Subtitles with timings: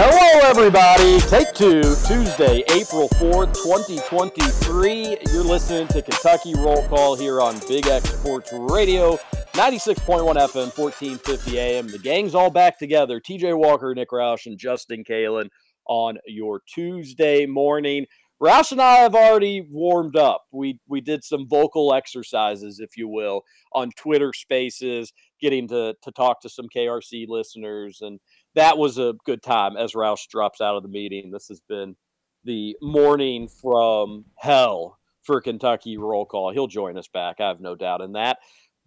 [0.00, 1.18] Hello, everybody.
[1.22, 5.18] Take two, Tuesday, April 4th, 2023.
[5.32, 9.16] You're listening to Kentucky Roll Call here on Big X Sports Radio,
[9.54, 11.88] 96.1 FM, 1450 AM.
[11.88, 13.20] The gang's all back together.
[13.20, 15.48] TJ Walker, Nick Roush, and Justin Kalen
[15.88, 18.06] on your Tuesday morning.
[18.40, 20.44] Roush and I have already warmed up.
[20.52, 26.12] We we did some vocal exercises, if you will, on Twitter Spaces, getting to to
[26.12, 28.20] talk to some KRC listeners, and
[28.58, 29.76] that was a good time.
[29.76, 31.96] As Roush drops out of the meeting, this has been
[32.44, 36.52] the morning from hell for Kentucky roll call.
[36.52, 37.36] He'll join us back.
[37.40, 38.38] I have no doubt in that.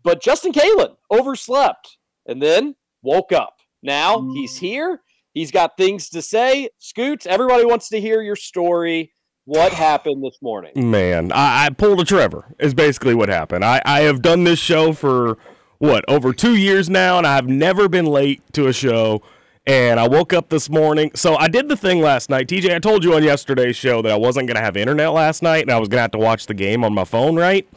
[0.03, 3.57] But Justin Kalen overslept and then woke up.
[3.81, 5.01] Now he's here.
[5.33, 6.69] He's got things to say.
[6.79, 9.13] Scoots, everybody wants to hear your story.
[9.45, 10.73] What happened this morning?
[10.75, 12.53] Man, I, I pulled a Trevor.
[12.59, 13.63] Is basically what happened.
[13.63, 15.37] I, I have done this show for
[15.79, 19.21] what over two years now, and I've never been late to a show.
[19.67, 21.11] And I woke up this morning.
[21.13, 22.47] So I did the thing last night.
[22.47, 25.43] TJ, I told you on yesterday's show that I wasn't going to have internet last
[25.43, 27.67] night, and I was going to have to watch the game on my phone, right?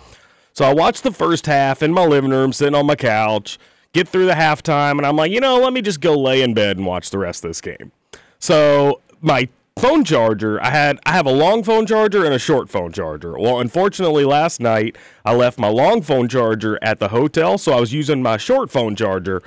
[0.55, 3.59] So I watched the first half in my living room, sitting on my couch.
[3.93, 6.55] Get through the halftime, and I'm like, you know, let me just go lay in
[6.55, 7.93] bed and watch the rest of this game.
[8.41, 12.69] So my phone charger, I had I have a long phone charger and a short
[12.69, 13.39] phone charger.
[13.39, 17.81] Well, unfortunately last night I left my long phone charger at the hotel, so I
[17.81, 19.43] was using my short phone charger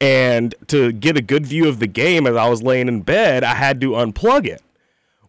[0.00, 3.44] and to get a good view of the game as I was laying in bed,
[3.44, 4.62] I had to unplug it.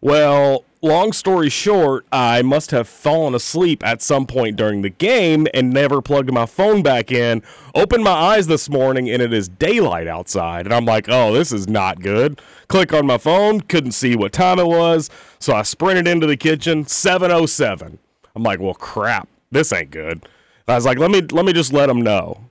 [0.00, 5.46] Well, long story short, I must have fallen asleep at some point during the game
[5.54, 7.42] and never plugged my phone back in.
[7.74, 10.66] Opened my eyes this morning and it is daylight outside.
[10.66, 12.40] And I'm like, oh, this is not good.
[12.68, 15.08] Click on my phone, couldn't see what time it was.
[15.38, 17.98] So I sprinted into the kitchen, 707.
[18.34, 20.26] I'm like, well, crap, this ain't good.
[20.66, 22.48] I was like, let me let me just let them know.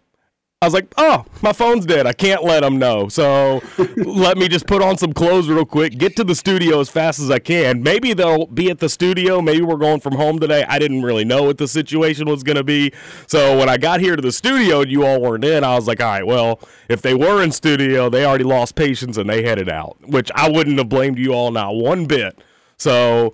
[0.64, 2.06] I was like, oh, my phone's dead.
[2.06, 3.10] I can't let them know.
[3.10, 3.64] So
[3.98, 7.20] let me just put on some clothes real quick, get to the studio as fast
[7.20, 7.82] as I can.
[7.82, 9.42] Maybe they'll be at the studio.
[9.42, 10.64] Maybe we're going from home today.
[10.70, 12.94] I didn't really know what the situation was going to be.
[13.26, 15.88] So when I got here to the studio and you all weren't in, I was
[15.88, 19.42] like, all right, well, if they were in studio, they already lost patience and they
[19.42, 22.40] headed out, which I wouldn't have blamed you all not one bit.
[22.78, 23.34] So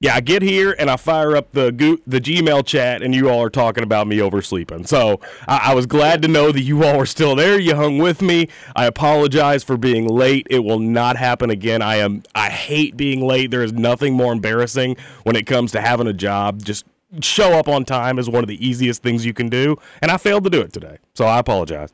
[0.00, 3.28] yeah, I get here and I fire up the go- the Gmail chat, and you
[3.28, 4.86] all are talking about me oversleeping.
[4.86, 7.60] So I-, I was glad to know that you all were still there.
[7.60, 8.48] You hung with me.
[8.74, 10.46] I apologize for being late.
[10.50, 11.82] It will not happen again.
[11.82, 12.22] I am.
[12.34, 13.50] I hate being late.
[13.50, 16.62] There is nothing more embarrassing when it comes to having a job.
[16.62, 16.86] Just
[17.20, 20.16] show up on time is one of the easiest things you can do, and I
[20.16, 20.98] failed to do it today.
[21.14, 21.92] So I apologize.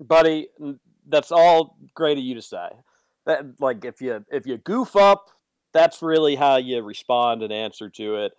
[0.00, 0.48] buddy
[1.08, 2.68] that's all great of you to say
[3.26, 5.30] that like if you if you goof up
[5.72, 8.32] that's really how you respond and answer to it.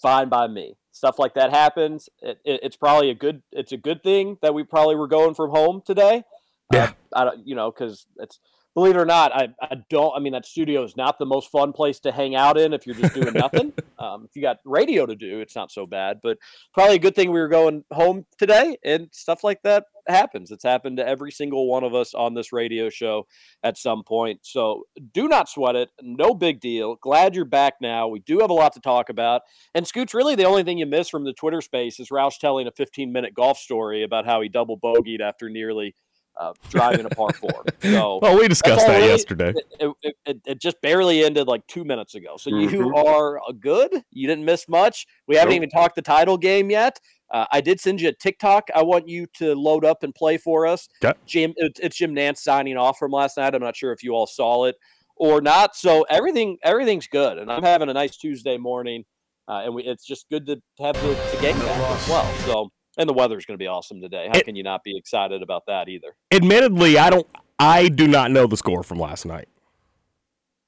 [0.00, 0.76] Fine by me.
[0.90, 4.52] Stuff like that happens it, it, it's probably a good it's a good thing that
[4.52, 6.24] we probably were going from home today.
[6.72, 6.84] Yeah.
[6.84, 8.38] uh, I don't, you know because it's
[8.74, 11.50] believe it or not I, I don't i mean that studio is not the most
[11.50, 13.72] fun place to hang out in if you're just doing nothing.
[14.02, 16.36] Um, if you got radio to do it's not so bad but
[16.74, 20.50] probably a good thing we were going home today and stuff like that happens.
[20.50, 23.26] It's happened to every single one of us on this radio show
[23.62, 24.40] at some point.
[24.42, 25.90] So do not sweat it.
[26.00, 26.96] No big deal.
[26.96, 28.08] Glad you're back now.
[28.08, 29.42] We do have a lot to talk about.
[29.74, 32.66] And scoots really the only thing you miss from the twitter space is roush telling
[32.66, 35.94] a 15 minute golf story about how he double bogeyed after nearly
[36.40, 39.52] uh, driving a par four so Well, we discussed that yesterday.
[39.78, 42.36] it, it, it, it just barely ended like two minutes ago.
[42.38, 43.04] So you Mhm.
[43.06, 43.90] are good.
[44.10, 45.06] You didn't miss much.
[45.28, 45.56] We haven't Nope.
[45.56, 46.98] even talked the title game yet.
[47.30, 48.68] Uh, I did send you a TikTok.
[48.74, 50.88] I want you to load up and play for us.
[51.02, 51.18] Okay.
[51.26, 53.54] Jim, it's, it's Jim Nantz signing off from last night.
[53.54, 54.76] I'm not sure if you all saw it
[55.16, 55.74] or not.
[55.76, 59.04] So everything everything's good, and I'm having a nice Tuesday morning,
[59.48, 62.34] uh, and we, it's just good to have the, the game back as well.
[62.44, 64.28] So, and the weather is going to be awesome today.
[64.32, 66.14] How It- can you not be excited about that either?
[66.32, 67.26] Admittedly, I don't.
[67.58, 69.48] I do not know the score from last night.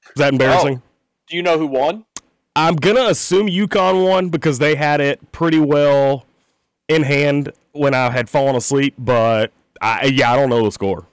[0.07, 0.81] Is that embarrassing?
[0.83, 0.89] Oh,
[1.27, 2.05] do you know who won?
[2.55, 6.25] I'm gonna assume UConn won because they had it pretty well
[6.87, 8.93] in hand when I had fallen asleep.
[8.97, 9.51] But
[9.81, 11.07] I, yeah, I don't know the score.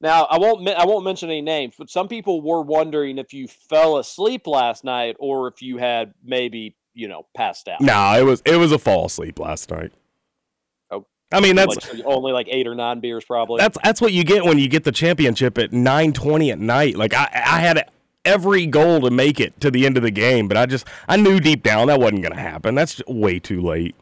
[0.00, 3.48] Now, I won't I won't mention any names, but some people were wondering if you
[3.48, 7.80] fell asleep last night or if you had maybe you know passed out.
[7.80, 9.92] No, it was it was a fall asleep last night.
[11.32, 13.58] I mean that's Like, only like eight or nine beers, probably.
[13.60, 16.96] that's that's what you get when you get the championship at 9:20 at night.
[16.96, 17.88] Like I I had
[18.24, 21.16] every goal to make it to the end of the game, but I just I
[21.16, 22.74] knew deep down that wasn't going to happen.
[22.74, 23.94] That's way too late.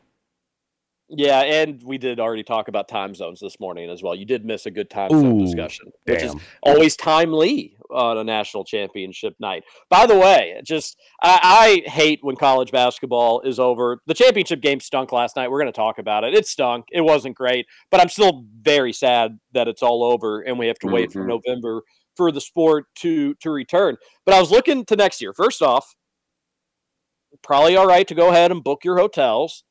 [1.10, 4.14] Yeah, and we did already talk about time zones this morning as well.
[4.14, 8.24] You did miss a good time zone Ooh, discussion, which is always timely on a
[8.24, 9.64] national championship night.
[9.88, 14.02] By the way, just I, I hate when college basketball is over.
[14.06, 15.50] The championship game stunk last night.
[15.50, 16.34] We're going to talk about it.
[16.34, 16.84] It stunk.
[16.92, 20.78] It wasn't great, but I'm still very sad that it's all over and we have
[20.80, 21.28] to wait for Mhm.
[21.28, 21.84] November
[22.16, 23.96] for the sport to to return.
[24.26, 25.32] But I was looking to next year.
[25.32, 25.94] First off,
[27.42, 29.64] probably all right to go ahead and book your hotels.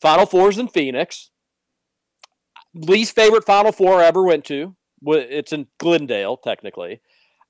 [0.00, 1.30] Final Fours in Phoenix.
[2.74, 4.76] Least favorite Final Four I ever went to.
[5.04, 7.00] It's in Glendale, technically.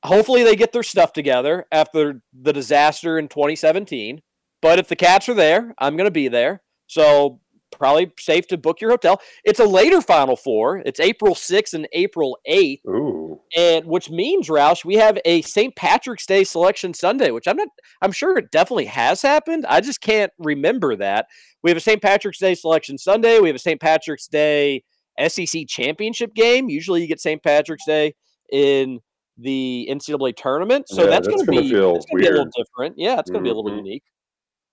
[0.04, 4.22] Hopefully, they get their stuff together after the disaster in 2017.
[4.62, 6.62] But if the Cats are there, I'm going to be there.
[6.86, 9.20] So probably safe to book your hotel.
[9.44, 10.78] It's a later Final Four.
[10.78, 13.19] It's April 6th and April 8th Ooh.
[13.56, 15.74] And which means Roush, we have a St.
[15.76, 17.68] Patrick's Day selection Sunday, which I'm not
[18.02, 19.66] I'm sure it definitely has happened.
[19.68, 21.26] I just can't remember that.
[21.62, 22.00] We have a St.
[22.00, 23.38] Patrick's Day selection Sunday.
[23.40, 23.80] We have a St.
[23.80, 24.84] Patrick's Day
[25.28, 26.68] SEC championship game.
[26.68, 27.42] Usually you get St.
[27.42, 28.14] Patrick's Day
[28.52, 29.00] in
[29.36, 30.88] the NCAA tournament.
[30.88, 32.94] So Yeah, that's, that's gonna, gonna be feel it's gonna be a little different.
[32.98, 33.78] Yeah, it's gonna be a little Mhm.
[33.78, 34.04] unique.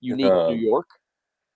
[0.02, 0.88] Unique Um, New York.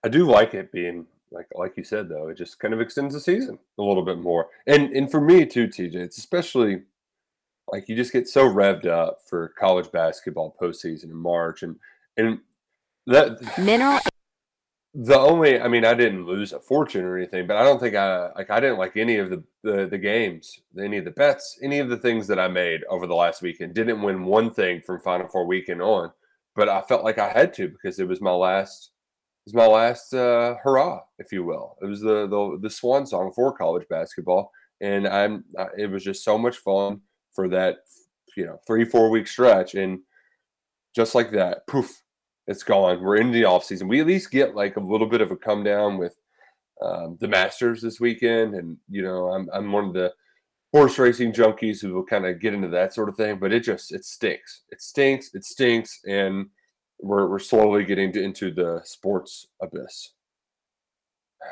[0.04, 2.28] I do like it being like like you said though.
[2.28, 5.46] It just kind of extends the season a little bit more, and and for me
[5.46, 5.94] too, TJ.
[5.96, 6.82] It's especially
[7.72, 11.76] like you just get so revved up for college basketball postseason in March, and
[12.16, 12.38] and
[13.06, 13.98] that Mineral
[14.94, 17.96] the only I mean I didn't lose a fortune or anything, but I don't think
[17.96, 21.58] I like I didn't like any of the the, the games, any of the bets,
[21.62, 23.74] any of the things that I made over the last weekend.
[23.74, 26.12] Didn't win one thing from Final Four weekend on,
[26.54, 28.90] but I felt like I had to because it was my last
[29.46, 31.76] it was my last uh, hurrah, if you will.
[31.80, 34.52] It was the the the swan song for college basketball,
[34.82, 35.44] and I'm
[35.78, 37.00] it was just so much fun
[37.34, 37.78] for that
[38.36, 40.00] you know three four week stretch, and
[40.94, 42.02] just like that, poof,
[42.46, 43.02] it's gone.
[43.02, 43.88] We're in the off season.
[43.88, 46.16] We at least get like a little bit of a come down with
[46.80, 50.12] um, the Masters this weekend, and you know I'm I'm one of the
[50.72, 53.38] horse racing junkies who will kind of get into that sort of thing.
[53.38, 54.62] But it just it stinks.
[54.70, 55.30] It stinks.
[55.34, 56.46] It stinks, and
[57.00, 60.10] we're we're slowly getting to, into the sports abyss.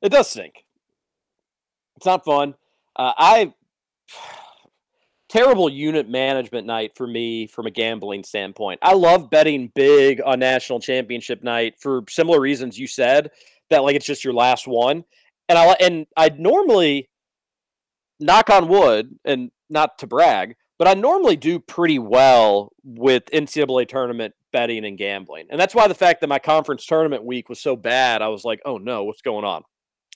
[0.00, 0.64] It does stink.
[1.96, 2.54] It's not fun.
[2.94, 3.52] Uh, I
[5.28, 8.78] terrible unit management night for me from a gambling standpoint.
[8.82, 13.30] I love betting big on national championship night for similar reasons you said
[13.70, 15.04] that like it's just your last one.
[15.48, 17.08] And I and I'd normally
[18.20, 23.88] knock on wood and not to brag, but I normally do pretty well with NCAA
[23.88, 25.46] tournament betting and gambling.
[25.50, 28.44] And that's why the fact that my conference tournament week was so bad, I was
[28.44, 29.62] like, "Oh no, what's going on?"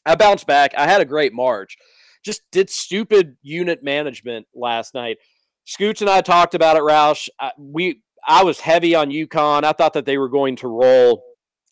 [0.06, 0.72] I bounced back.
[0.76, 1.76] I had a great March.
[2.22, 5.18] Just did stupid unit management last night.
[5.64, 7.28] Scoots and I talked about it, Roush.
[7.40, 9.64] I, we I was heavy on UConn.
[9.64, 11.24] I thought that they were going to roll.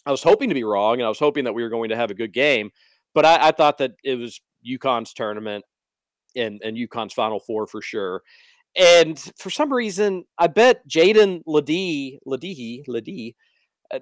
[0.06, 1.96] I was hoping to be wrong, and I was hoping that we were going to
[1.96, 2.70] have a good game.
[3.14, 5.64] But I, I thought that it was UConn's tournament
[6.36, 8.22] and and UConn's Final Four for sure.
[8.76, 13.34] And for some reason, I bet Jaedon LeDee LeDee LeDee
[13.92, 13.98] uh,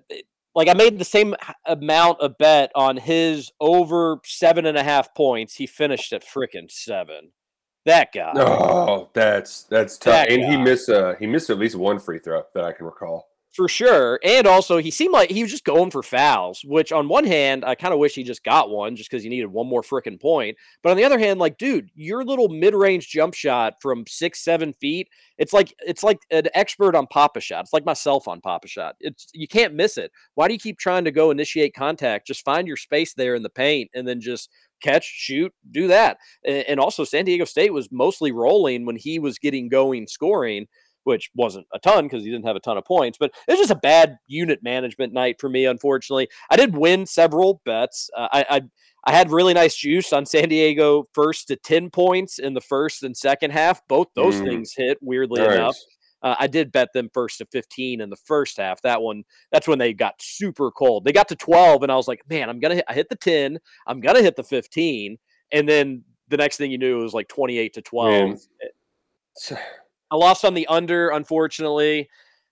[0.58, 1.36] like I made the same
[1.66, 5.54] amount of bet on his over seven and a half points.
[5.54, 7.30] He finished at freaking seven.
[7.86, 8.32] That guy.
[8.34, 10.14] Oh, that's that's tough.
[10.14, 12.86] That and he missed uh he missed at least one free throw that I can
[12.86, 13.28] recall.
[13.58, 14.20] For sure.
[14.22, 17.64] And also, he seemed like he was just going for fouls, which on one hand,
[17.64, 20.20] I kind of wish he just got one just because he needed one more freaking
[20.20, 20.56] point.
[20.80, 24.74] But on the other hand, like, dude, your little mid-range jump shot from six, seven
[24.74, 27.62] feet, it's like it's like an expert on Pop-A-Shot.
[27.62, 28.94] It's like myself on Pop-A-Shot.
[29.00, 30.12] It's you can't miss it.
[30.36, 32.28] Why do you keep trying to go initiate contact?
[32.28, 34.50] Just find your space there in the paint and then just
[34.80, 36.18] catch, shoot, do that.
[36.44, 40.68] And also, San Diego State was mostly rolling when he was getting going scoring
[41.08, 43.18] which wasn't a ton because he didn't have a ton of points.
[43.18, 46.28] But it was just a bad unit management night for me, unfortunately.
[46.50, 48.10] I did win several bets.
[48.16, 48.60] Uh, I, I
[49.04, 53.02] I had really nice juice on San Diego first to 10 points in the first
[53.04, 53.80] and second half.
[53.88, 54.44] Both those Mm.
[54.44, 55.54] things hit, weirdly Nice.
[55.54, 55.76] enough.
[56.20, 58.82] Uh, I did bet them first to 15 in the first half.
[58.82, 59.22] That one,
[59.52, 61.04] that's when they got super cold.
[61.04, 63.08] They got to 12, and I was like, man, I'm going to hit, I hit
[63.08, 65.16] the 10, I'm going to hit the 15.
[65.52, 68.28] And then the next thing you knew, it was like 28 to 12.
[68.28, 68.38] Man.
[70.10, 72.08] I lost on the under, unfortunately.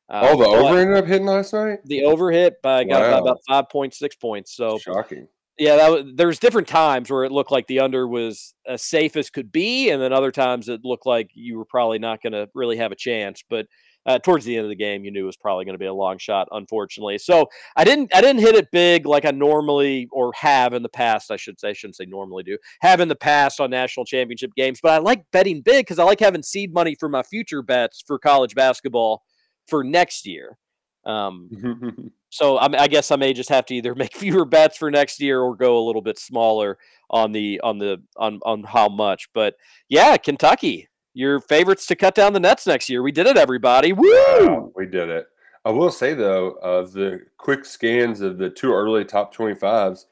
[0.08, 1.80] Uh, Oh, the over ended up hitting last night.
[1.84, 3.18] The over hit, I got by Wow.
[3.18, 4.54] about 5.6 points.
[4.54, 5.26] So Shocking.
[5.58, 9.16] yeah, that was, there's different times where it looked like the under was as safe
[9.16, 12.34] as could be, and then other times it looked like you were probably not going
[12.34, 13.42] to really have a chance.
[13.48, 13.66] But
[14.06, 15.86] uh, towards the end of the game, you knew it was probably going to be
[15.86, 17.18] a long shot, unfortunately.
[17.18, 20.88] So I didn't I didn't hit it big like I normally or have in the
[20.88, 21.30] past.
[21.30, 24.52] I should say I shouldn't say normally do have in the past on national championship
[24.56, 24.78] games.
[24.82, 28.02] But I like betting big because I like having seed money for my future bets
[28.06, 29.24] for college basketball
[29.66, 30.56] for next year.
[31.04, 34.90] Um, so I, I guess I may just have to either make fewer bets for
[34.90, 36.78] next year or go a little bit smaller
[37.10, 39.28] on the on the on on how much.
[39.32, 39.54] But
[39.88, 43.02] yeah, Kentucky, your favorites to cut down the nets next year.
[43.02, 43.92] We did it, everybody!
[43.92, 44.06] Woo!
[44.06, 45.26] Wow, we did it.
[45.64, 50.06] I will say though, of the quick scans of the two early top twenty-fives,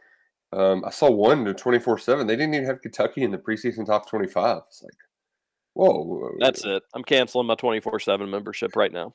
[0.52, 2.26] um, I saw one to twenty-four-seven.
[2.26, 4.62] They didn't even have Kentucky in the preseason top twenty-five.
[4.66, 4.96] It's like,
[5.75, 6.82] whoa, That's it.
[6.94, 9.14] I'm canceling my 24 seven membership right now.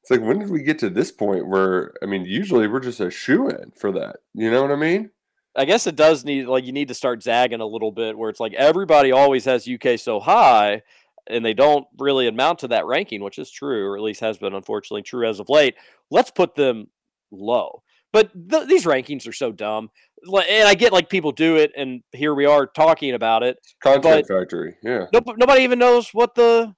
[0.00, 3.00] It's like, when did we get to this point where, I mean, usually we're just
[3.00, 4.16] a shoe in for that.
[4.34, 5.10] You know what I mean?
[5.56, 8.28] I guess it does need like you need to start zagging a little bit where
[8.28, 10.82] it's like everybody always has UK so high
[11.26, 14.38] and they don't really amount to that ranking, which is true, or at least has
[14.38, 15.74] been unfortunately true as of late.
[16.10, 16.88] Let's put them
[17.30, 17.82] low.
[18.12, 19.90] But th- these rankings are so dumb.
[20.24, 23.56] And I get like people do it, and here we are talking about it.
[23.82, 24.76] Content factory.
[24.82, 25.06] Yeah.
[25.12, 26.74] No, nobody even knows what the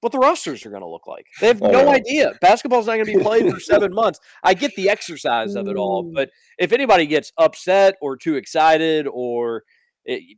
[0.00, 1.26] what the rosters are going to look like.
[1.40, 1.90] They have oh, no know.
[1.90, 2.32] idea.
[2.40, 4.18] Basketball's not going to be played for seven months.
[4.42, 6.14] I get the exercise of it all, mm.
[6.14, 9.62] but if anybody gets upset or too excited or
[10.04, 10.36] it,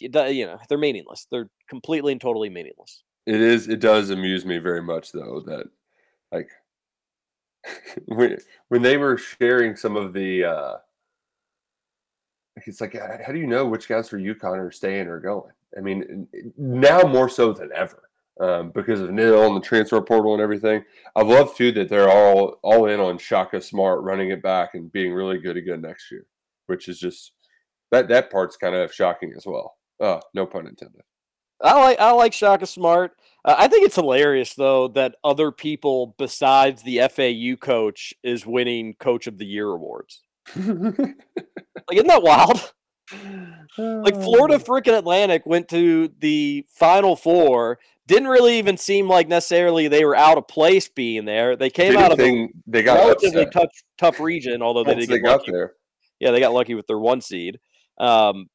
[0.00, 1.26] you know, they're meaningless.
[1.30, 3.02] They're completely and totally meaningless.
[3.26, 3.68] It is.
[3.68, 5.66] It does amuse me very much, though, that
[6.32, 6.50] like
[8.06, 8.38] when
[8.68, 10.76] when they were sharing some of the, uh
[12.66, 15.52] it's like, how do you know which guys for UConn are staying or going?
[15.76, 16.26] I mean,
[16.56, 18.08] now more so than ever
[18.40, 20.84] um, because of NIL and the transfer portal and everything.
[21.16, 24.92] I love too that they're all all in on Shaka Smart running it back and
[24.92, 26.26] being really good again next year,
[26.66, 27.32] which is just
[27.90, 29.77] that that part's kind of shocking as well.
[30.00, 31.02] Oh, no pun intended.
[31.60, 33.12] I like I like Shaka Smart.
[33.44, 38.94] Uh, I think it's hilarious though that other people besides the FAU coach is winning
[38.94, 40.22] Coach of the Year awards.
[41.88, 42.72] Like, isn't that wild?
[43.78, 47.78] like Florida freaking Atlantic went to the Final Four.
[48.06, 51.56] Didn't really even seem like necessarily they were out of place being there.
[51.56, 53.52] They came out of a they got relatively upset.
[53.62, 55.52] tough tough region, although they Once did they get got lucky.
[55.52, 55.72] there.
[56.20, 57.58] Yeah, they got lucky with their one seed.
[57.98, 58.48] Um,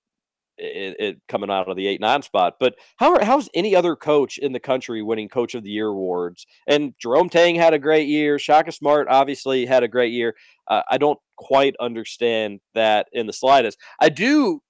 [0.58, 2.56] it, it coming out of the eight nine spot.
[2.60, 6.46] But how how's any other coach in the country winning Coach of the Year awards?
[6.68, 8.40] And Jerome Tang had a great year.
[8.40, 10.36] Shaka Smart obviously had a great year.
[10.68, 13.80] Uh, I don't quite understand that in the slightest.
[14.00, 14.62] I do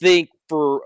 [0.00, 0.82] think for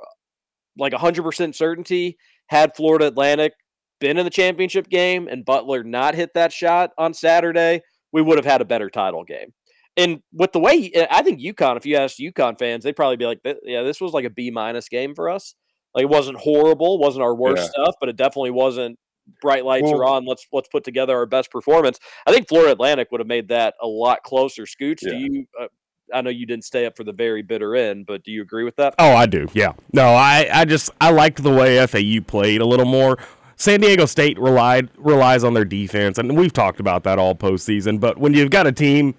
[0.77, 2.17] like hundred percent certainty,
[2.49, 3.53] had Florida Atlantic
[4.01, 7.81] been in the championship game and Butler not hit that shot on Saturday,
[8.13, 9.53] we would have had a better title game.
[9.97, 13.27] And with the way I think UConn, if you asked UConn fans, they'd probably be
[13.27, 15.55] like, "Yeah, this was like a B minus game for us.
[15.95, 17.83] Like it wasn't horrible, wasn't our worst Yeah.
[17.85, 18.99] stuff, but it definitely wasn't
[19.41, 20.27] bright lights are on.
[20.27, 23.75] Let's let's put together our best performance." I think Florida Atlantic would have made that
[23.81, 24.67] a lot closer.
[24.67, 25.47] Scoots, do you?
[25.61, 25.67] Uh,
[26.13, 28.65] I know you didn't stay up for the very bitter end, but do you agree
[28.65, 28.95] with that?
[28.99, 29.49] Oh, I do.
[29.55, 29.73] Yeah.
[29.93, 33.17] No, I, I just I liked the way FAU played a little more.
[33.57, 38.01] San Diego State relied relies on their defense, and we've talked about that all postseason.
[38.01, 39.15] But when you've got a team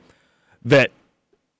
[0.65, 0.91] that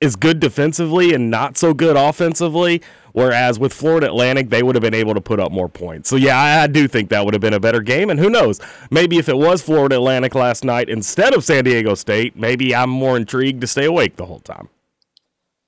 [0.02, 2.82] is good defensively and not so good offensively,
[3.14, 6.10] whereas with Florida Atlantic they would have been able to put up more points.
[6.10, 8.10] So yeah, I, I do think that would have been a better game.
[8.10, 8.60] And who knows?
[8.92, 12.90] Maybe if it was Florida Atlantic last night instead of San Diego State, maybe I'm
[12.90, 14.70] more intrigued to stay awake the whole time.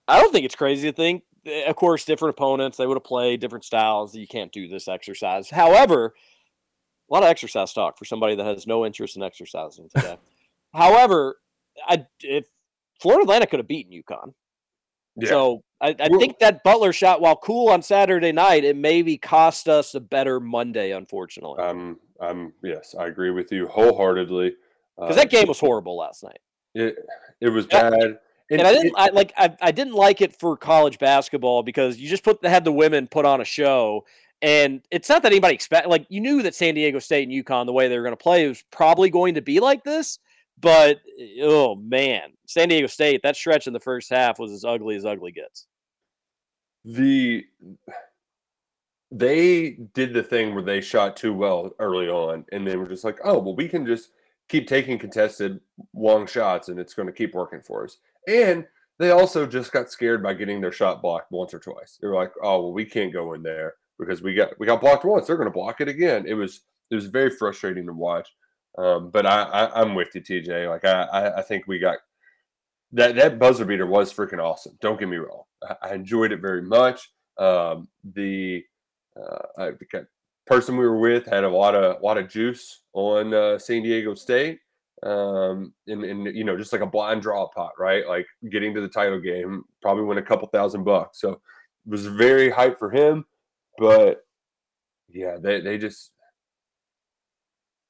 [0.07, 1.23] I don't think it's crazy to think.
[1.45, 4.15] eh, Of course, different opponents, they would have played different styles.
[4.15, 5.49] You can't do this exercise.
[5.49, 6.13] However,
[7.09, 10.17] a lot of exercise talk for somebody that has no interest in exercising today.
[10.73, 11.39] However,
[11.87, 12.45] I if
[12.99, 14.33] Florida Atlantic could have beaten UConn.
[15.15, 15.29] Yeah.
[15.29, 19.67] So I, I think that Butler shot, while cool on Saturday night, it maybe cost
[19.67, 21.63] us a better Monday, unfortunately.
[21.63, 24.55] Um, I'm yes, I agree with you wholeheartedly.
[24.95, 26.39] Because Uh, that game was horrible last night.
[26.75, 26.95] it
[27.41, 28.19] it was bad.
[28.49, 32.09] and I didn't I, like I, I didn't like it for college basketball because you
[32.09, 34.05] just put had the women put on a show
[34.41, 37.65] And it's not that anybody expect like you knew that San Diego State and UConn,
[37.65, 40.19] the way they were going to play, was probably going to be like this.
[40.59, 41.01] But
[41.41, 45.05] oh man, San Diego State, that stretch in the first half was as ugly as
[45.05, 45.67] ugly gets.
[46.83, 47.45] The
[49.11, 53.03] they did the thing where they shot too well early on, and they were just
[53.03, 54.09] like, "Oh, well, we can just
[54.49, 55.59] keep taking contested
[55.93, 57.97] long shots, and it's going to keep working for us."
[58.27, 58.65] And
[58.99, 61.97] they also just got scared by getting their shot blocked once or twice.
[62.01, 64.81] They were like, "Oh, well, we can't go in there because we got we got
[64.81, 65.27] blocked once.
[65.27, 68.29] They're going to block it again." It was it was very frustrating to watch.
[68.77, 70.69] Um, but I, I am with you, TJ.
[70.69, 71.97] Like I I think we got
[72.91, 74.77] that that buzzer beater was freaking awesome.
[74.81, 75.43] Don't get me wrong.
[75.63, 77.11] I, I enjoyed it very much.
[77.37, 78.63] Um, the
[79.15, 80.07] uh, the
[80.45, 84.13] person we were with had a lot of lot of juice on uh, San Diego
[84.13, 84.59] State,
[85.03, 88.07] um, and, and you know just like a blind draw pot, right?
[88.07, 91.19] Like getting to the title game, probably win a couple thousand bucks.
[91.19, 91.39] So it
[91.85, 93.25] was very hype for him,
[93.77, 94.25] but
[95.09, 96.11] yeah, they they just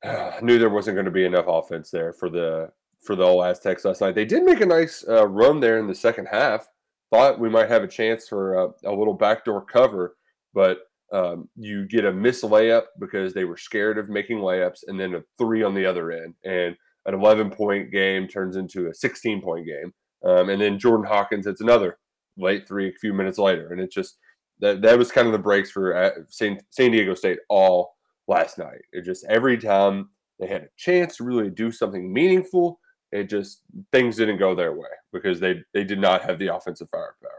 [0.08, 2.72] uh, knew there wasn't going to be enough offense there for the
[3.02, 4.16] for the old Aztecs last night.
[4.16, 6.68] They did make a nice uh, run there in the second half.
[7.12, 10.18] Thought we might have a chance for a, a little backdoor cover,
[10.54, 10.80] but
[11.14, 15.16] um, you get a miss layup because they were scared of making layups, and then
[15.16, 19.42] a three on the other end, and an 11 point game turns into a 16
[19.42, 19.94] point game,
[20.26, 21.98] um, and then Jordan Hawkins hits another
[22.38, 24.18] late three a few minutes later, and it just
[24.60, 27.97] that that was kind of the breaks for uh, San, San Diego State all
[28.27, 28.81] last night.
[28.91, 32.79] It just every time they had a chance to really do something meaningful,
[33.12, 36.89] it just things didn't go their way because they they did not have the offensive
[36.89, 37.31] firepower.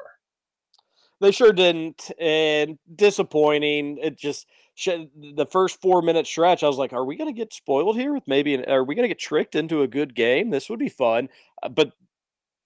[1.21, 3.99] They sure didn't, and disappointing.
[3.99, 4.47] It just
[4.87, 6.63] the first four minute stretch.
[6.63, 8.55] I was like, "Are we going to get spoiled here with maybe?
[8.55, 10.51] An, are we going to get tricked into a good game?
[10.51, 11.29] This would be fun."
[11.63, 11.93] Uh, but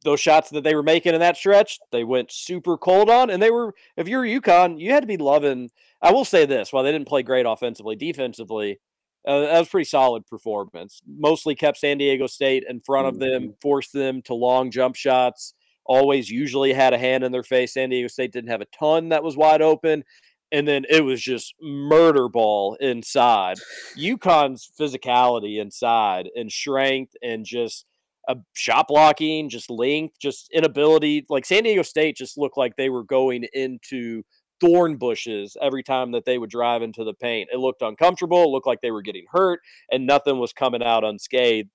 [0.04, 3.42] those shots that they were making in that stretch, they went super cold on, and
[3.42, 3.74] they were.
[3.96, 5.70] If you're UConn, you had to be loving.
[6.02, 8.80] I will say this: while they didn't play great offensively, defensively,
[9.26, 11.00] uh, that was pretty solid performance.
[11.06, 13.52] Mostly kept San Diego State in front of them, mm-hmm.
[13.60, 15.54] forced them to long jump shots.
[15.84, 17.74] Always usually had a hand in their face.
[17.74, 20.04] San Diego State didn't have a ton that was wide open.
[20.52, 23.56] And then it was just murder ball inside.
[23.96, 27.86] UConn's physicality inside and strength and just
[28.28, 31.24] a shot blocking, just length, just inability.
[31.30, 34.22] Like San Diego State just looked like they were going into
[34.62, 37.50] thorn bushes every time that they would drive into the paint.
[37.52, 38.44] It looked uncomfortable.
[38.44, 41.70] It looked like they were getting hurt, and nothing was coming out unscathed.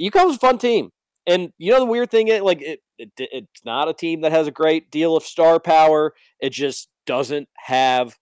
[0.00, 0.90] UConn was a fun team.
[1.26, 4.32] And you know the weird thing, is, like it, it, it's not a team that
[4.32, 6.14] has a great deal of star power.
[6.40, 8.18] It just doesn't have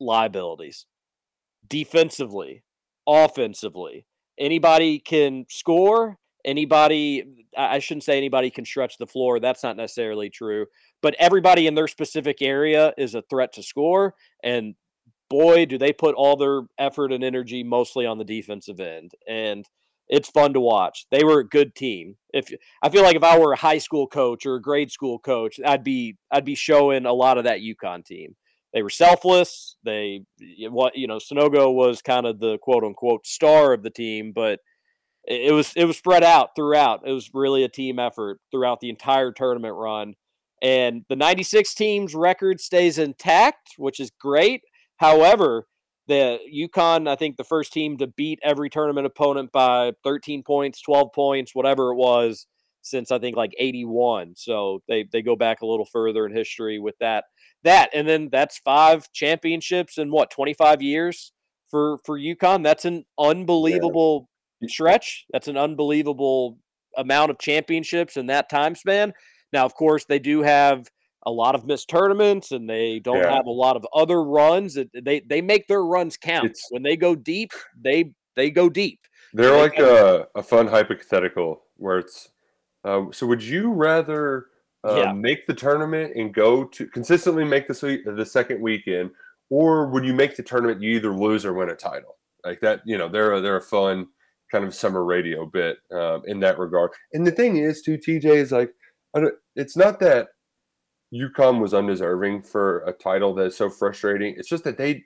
[0.00, 0.86] liabilities
[1.66, 2.62] defensively,
[3.06, 4.06] offensively.
[4.38, 6.18] Anybody can score.
[6.44, 9.38] Anybody, I shouldn't say anybody can stretch the floor.
[9.38, 10.66] That's not necessarily true
[11.02, 14.14] but everybody in their specific area is a threat to score.
[14.42, 14.74] And
[15.28, 19.12] boy, do they put all their effort and energy mostly on the defensive end.
[19.26, 19.66] And
[20.08, 21.06] it's fun to watch.
[21.10, 22.16] They were a good team.
[22.34, 25.18] If I feel like if I were a high school coach or a grade school
[25.18, 28.36] coach, I'd be I'd be showing a lot of that UConn team.
[28.74, 29.76] They were selfless.
[29.84, 30.24] They
[30.68, 34.60] what you know, Sanogo was kind of the quote unquote star of the team, but
[35.24, 37.06] it was it was spread out throughout.
[37.06, 40.14] It was really a team effort throughout the entire tournament run.
[40.62, 44.62] And the 96 teams record stays intact, which is great.
[44.96, 45.66] However,
[46.06, 50.80] the UConn, I think the first team to beat every tournament opponent by 13 points,
[50.80, 52.46] 12 points, whatever it was,
[52.82, 54.34] since I think like 81.
[54.36, 57.24] So they they go back a little further in history with that.
[57.64, 61.32] That and then that's five championships in what 25 years
[61.70, 62.62] for for UConn.
[62.62, 64.28] That's an unbelievable
[64.60, 64.68] yeah.
[64.68, 65.26] stretch.
[65.32, 66.58] That's an unbelievable
[66.96, 69.12] amount of championships in that time span.
[69.52, 70.88] Now, of course, they do have
[71.24, 73.34] a lot of missed tournaments and they don't yeah.
[73.34, 74.76] have a lot of other runs.
[74.94, 76.46] They they make their runs count.
[76.46, 79.00] It's, when they go deep, they they go deep.
[79.32, 82.30] They're they like a, a fun hypothetical where it's
[82.84, 84.46] uh, so would you rather
[84.84, 85.12] uh, yeah.
[85.12, 89.10] make the tournament and go to consistently make the the second weekend,
[89.50, 92.16] or would you make the tournament you either lose or win a title?
[92.44, 94.08] Like that, you know, they're a, they're a fun
[94.50, 96.90] kind of summer radio bit um, in that regard.
[97.12, 98.72] And the thing is, too, TJ is like
[99.56, 100.28] it's not that
[101.14, 104.34] UConn was undeserving for a title that's so frustrating.
[104.36, 105.04] It's just that they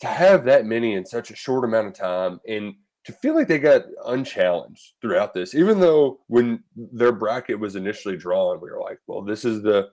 [0.00, 2.74] to have that many in such a short amount of time and
[3.06, 8.16] to feel like they got unchallenged throughout this, even though when their bracket was initially
[8.16, 9.88] drawn, we were like, well, this is the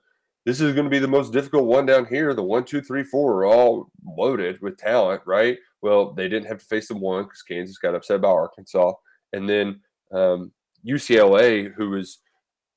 [0.45, 2.33] this is going to be the most difficult one down here.
[2.33, 5.57] The one, two, three, four are all loaded with talent, right?
[5.81, 8.91] Well, they didn't have to face the one because Kansas got upset by Arkansas,
[9.31, 9.79] and then
[10.11, 10.51] um,
[10.85, 12.19] UCLA, who was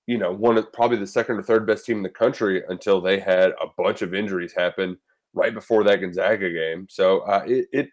[0.07, 3.01] you know, one of probably the second or third best team in the country until
[3.01, 4.97] they had a bunch of injuries happen
[5.35, 6.87] right before that Gonzaga game.
[6.89, 7.89] So uh, it, it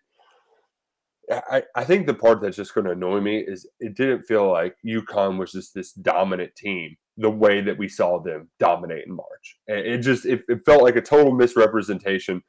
[1.32, 4.52] I, I think the part that's just going to annoy me is it didn't feel
[4.52, 9.16] like UConn was just this dominant team the way that we saw them dominate in
[9.16, 9.58] March.
[9.68, 12.42] It just it, it felt like a total misrepresentation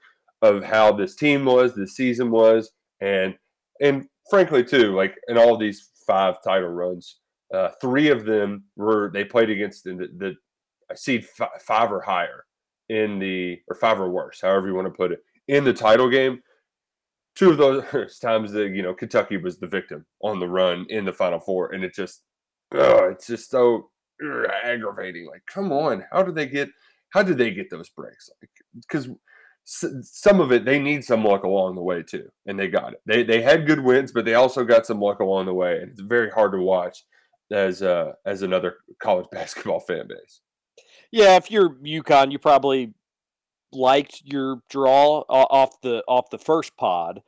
[0.42, 3.34] of how this team was, this season was, and
[3.80, 7.18] and frankly too, like in all these five title runs,
[7.52, 10.34] uh, three of them were they played against the, the
[10.90, 12.44] I seed f- five or higher
[12.88, 16.08] in the or five or worse, however you want to put it, in the title
[16.10, 16.40] game.
[17.34, 21.04] Two of those times that you know Kentucky was the victim on the run in
[21.04, 22.22] the Final Four, and it just,
[22.74, 23.90] ugh, it's just so
[24.24, 25.26] ugh, aggravating.
[25.26, 26.68] Like, come on, how did they get?
[27.10, 28.28] How did they get those breaks?
[28.42, 29.08] Like, because
[29.66, 33.00] some of it they need some luck along the way too, and they got it.
[33.06, 35.90] They they had good wins, but they also got some luck along the way, and
[35.90, 37.04] it's very hard to watch
[37.50, 40.40] as uh as another college basketball fan base.
[41.10, 42.92] Yeah, if you're UConn, you probably
[43.72, 47.22] liked your draw off the off the first pod.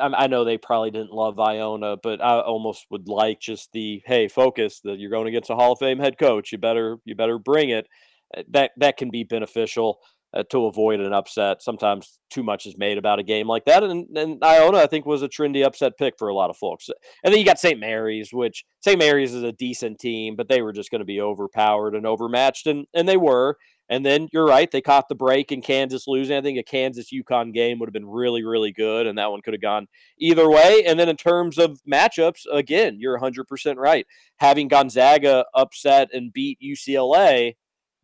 [0.00, 4.26] I, know they probably didn't love Iona, but I almost would like just the hey,
[4.26, 6.50] focus that you're going against a Hall of Fame head coach.
[6.50, 7.86] You better you better bring it.
[8.36, 10.00] Uh, that that can be beneficial
[10.34, 11.62] uh, to avoid an upset.
[11.62, 15.06] Sometimes too much is made about a game like that, and, and Iona I think
[15.06, 16.88] was a trendy upset pick for a lot of folks.
[17.24, 17.80] And then you got St.
[17.80, 18.98] Mary's, which St.
[18.98, 22.66] Mary's is a decent team, but they were just going to be overpowered and overmatched,
[22.66, 23.56] and and they were.
[23.90, 26.36] And then you're right, they caught the break in Kansas losing.
[26.36, 29.42] I think a Kansas UConn game would have been really, really good, and that one
[29.42, 30.84] could have gone either way.
[30.86, 34.06] And then in terms of matchups, again, you're 100% right.
[34.36, 37.54] Having Gonzaga upset and beat UCLA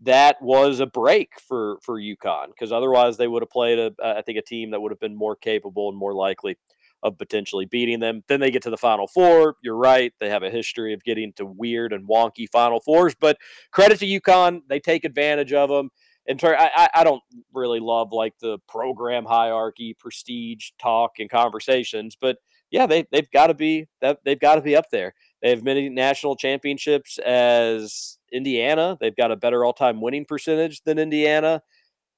[0.00, 4.22] that was a break for for UConn because otherwise they would have played a I
[4.22, 6.56] think a team that would have been more capable and more likely
[7.02, 8.22] of potentially beating them.
[8.26, 9.56] Then they get to the Final Four.
[9.62, 13.14] You're right; they have a history of getting to weird and wonky Final Fours.
[13.18, 13.38] But
[13.70, 15.90] credit to UConn, they take advantage of them.
[16.26, 17.22] In turn, I, I don't
[17.54, 22.38] really love like the program hierarchy, prestige talk, and conversations, but
[22.70, 25.14] yeah, they they've got to be that they've got to be up there.
[25.40, 28.96] They have many national championships as Indiana.
[29.00, 31.62] They've got a better all-time winning percentage than Indiana.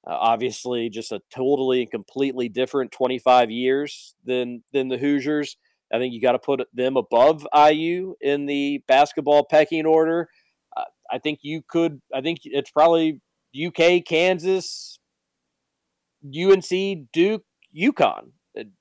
[0.07, 5.57] Uh, obviously, just a totally and completely different 25 years than than the Hoosiers.
[5.93, 10.29] I think you got to put them above IU in the basketball pecking order.
[10.75, 12.01] Uh, I think you could.
[12.13, 13.19] I think it's probably
[13.55, 14.99] UK, Kansas,
[16.23, 17.43] UNC, Duke,
[17.75, 18.31] UConn.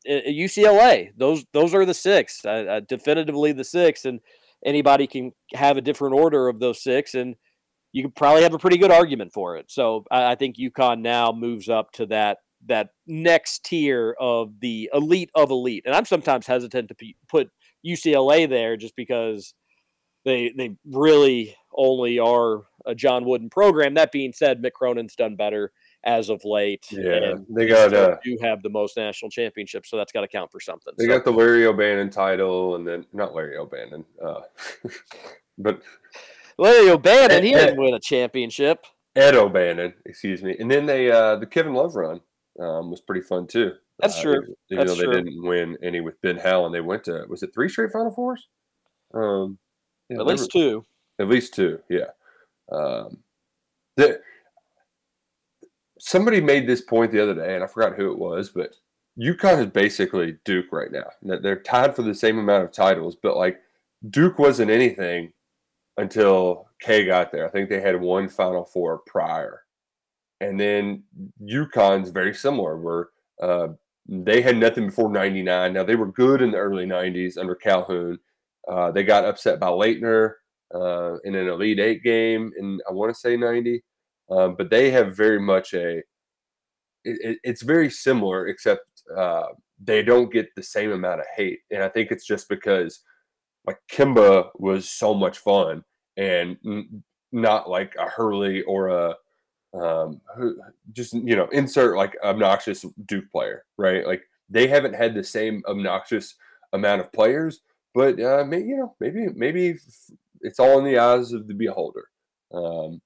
[0.07, 1.11] UCLA.
[1.17, 4.21] Those those are the six, uh, uh, definitively the six, and
[4.65, 7.37] anybody can have a different order of those six, and
[7.93, 9.71] you could probably have a pretty good argument for it.
[9.71, 14.91] So I, I think UConn now moves up to that that next tier of the
[14.93, 17.51] elite of elite, and I'm sometimes hesitant to p- put
[17.87, 19.55] UCLA there just because
[20.25, 23.95] they they really only are a John Wooden program.
[23.95, 25.73] That being said, Mick Cronin's done better
[26.05, 26.87] as of late.
[26.91, 30.51] Yeah, they got uh, do have the most national championships, so that's got to count
[30.51, 30.93] for something.
[30.97, 31.13] They so.
[31.13, 34.41] got the Larry O'Bannon title, and then not Larry O'Bannon, uh,
[35.59, 35.83] but
[36.59, 37.43] Larry O'Bannon.
[37.43, 38.85] he didn't win a championship.
[39.17, 42.21] Ed O'Bannon, excuse me, and then they uh, the Kevin Love run
[42.61, 43.73] um, was pretty fun too.
[43.99, 44.55] That's uh, true.
[44.71, 47.53] Even That's though they didn't win any with Ben Howland, they went to was it
[47.53, 48.47] three straight Final Fours?
[49.13, 49.59] Um,
[50.09, 50.85] yeah, at least were, two.
[51.19, 52.11] At least two, yeah.
[52.71, 53.19] Um,
[53.97, 54.21] the,
[55.99, 58.75] somebody made this point the other day, and I forgot who it was, but
[59.21, 61.07] UConn is basically Duke right now.
[61.23, 63.59] They're tied for the same amount of titles, but like
[64.11, 65.33] Duke wasn't anything
[65.97, 67.47] until K got there.
[67.47, 69.63] I think they had one Final Four prior,
[70.41, 71.03] and then
[71.43, 72.79] UConn's very similar.
[72.79, 73.09] Where
[73.43, 73.69] uh,
[74.07, 75.73] they had nothing before '99.
[75.73, 78.19] Now they were good in the early '90s under Calhoun.
[78.69, 80.35] Uh, they got upset by Laettner
[80.73, 83.83] uh, in an Elite Eight game, in I want to say '90.
[84.31, 86.03] Um, but they have very much a
[87.05, 88.83] it, it's very similar except
[89.17, 89.47] uh,
[89.83, 91.61] they don't get the same amount of hate.
[91.71, 93.01] And i think it's just because
[93.67, 95.85] like Kemba was so much fun
[96.17, 99.15] and n- not like a hurley or a
[99.75, 100.21] um,
[100.93, 104.07] just you know insert like obnoxious duke player right?
[104.07, 106.35] Like they haven't had the same obnoxious
[106.73, 107.61] amount of players
[107.95, 109.77] but uh, maybe you know maybe maybe
[110.41, 112.09] it's all in the eyes of the beholder.
[112.53, 113.01] Um,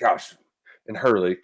[0.00, 0.34] gosh,
[0.86, 1.36] and Hurley.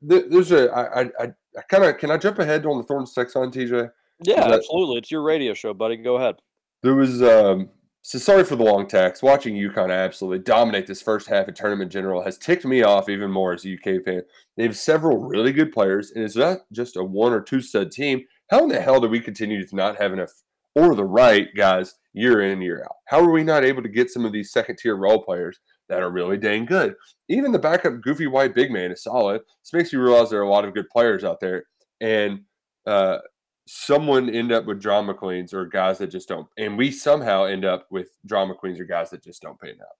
[0.00, 3.14] There's a I I I kind of can I jump ahead on the thorn Thorns
[3.14, 3.90] Texan TJ?
[4.20, 4.98] Yeah, that, absolutely.
[4.98, 5.96] It's your radio show, buddy.
[5.96, 6.36] Go ahead.
[6.82, 7.70] There was um
[8.02, 9.22] so sorry for the long text.
[9.22, 13.30] Watching UConn absolutely dominate this first half of tournament general has ticked me off even
[13.30, 14.22] more as a UK fan.
[14.56, 17.92] They have several really good players, and it's not just a one or two stud
[17.92, 18.24] team.
[18.50, 20.32] How in the hell do we continue to not have enough
[20.74, 22.96] or the right guys year in year out?
[23.08, 26.02] How are we not able to get some of these second tier role players that
[26.02, 26.94] are really dang good.
[27.28, 29.40] Even the backup goofy white big man is solid.
[29.62, 31.64] This makes you realize there are a lot of good players out there,
[32.00, 32.42] and
[32.86, 33.18] uh,
[33.66, 37.64] someone end up with drama queens or guys that just don't, and we somehow end
[37.64, 39.96] up with drama queens or guys that just don't pay out.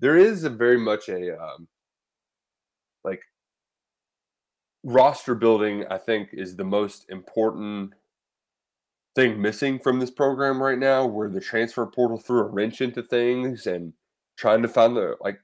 [0.00, 1.68] There is a very much a um,
[3.04, 3.22] like
[4.84, 5.84] roster building.
[5.90, 7.94] I think is the most important
[9.14, 13.02] thing missing from this program right now, where the transfer portal threw a wrench into
[13.02, 13.92] things and
[14.38, 15.40] trying to find the like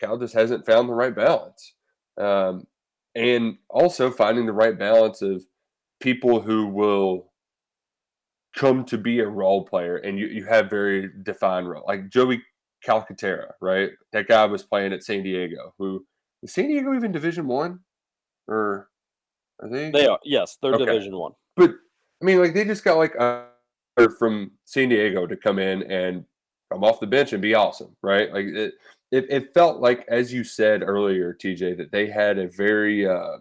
[0.00, 1.74] Cal just hasn't found the right balance,
[2.16, 2.66] um,
[3.14, 5.44] and also finding the right balance of
[6.00, 7.32] people who will
[8.54, 12.42] come to be a role player and you, you have very defined role like joey
[12.86, 13.90] calcaterra right?
[14.12, 16.04] That guy was playing at san diego who
[16.42, 17.80] is san diego even division one?
[18.48, 18.88] Or
[19.60, 19.90] are they?
[19.90, 20.84] They are yes they're okay.
[20.84, 21.32] division one.
[21.56, 21.72] But
[22.22, 23.46] i mean like they just got like a
[24.18, 26.24] from san diego to come in and
[26.72, 28.74] come off the bench and be awesome right like it
[29.12, 33.36] it, it felt like as you said earlier tj that they had a very uh,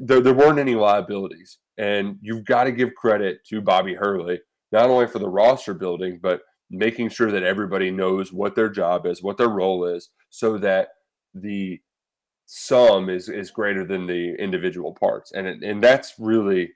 [0.00, 1.58] there, there weren't any liabilities.
[1.78, 4.40] And you've got to give credit to Bobby Hurley,
[4.72, 9.06] not only for the roster building, but making sure that everybody knows what their job
[9.06, 10.88] is, what their role is, so that
[11.34, 11.80] the
[12.46, 15.32] sum is is greater than the individual parts.
[15.32, 16.72] And and that's really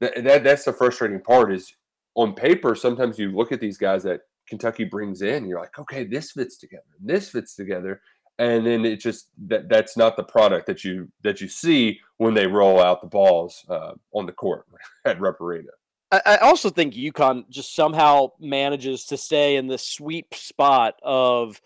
[0.00, 1.74] that, that that's the frustrating part is
[2.16, 6.04] on paper sometimes you look at these guys that Kentucky brings in you're like, okay,
[6.04, 6.84] this fits together.
[7.00, 8.00] This fits together
[8.38, 12.34] and then it just that that's not the product that you that you see when
[12.34, 14.66] they roll out the balls uh, on the court
[15.04, 15.70] at Rupp Arena.
[16.12, 21.60] I also think UConn just somehow manages to stay in the sweet spot of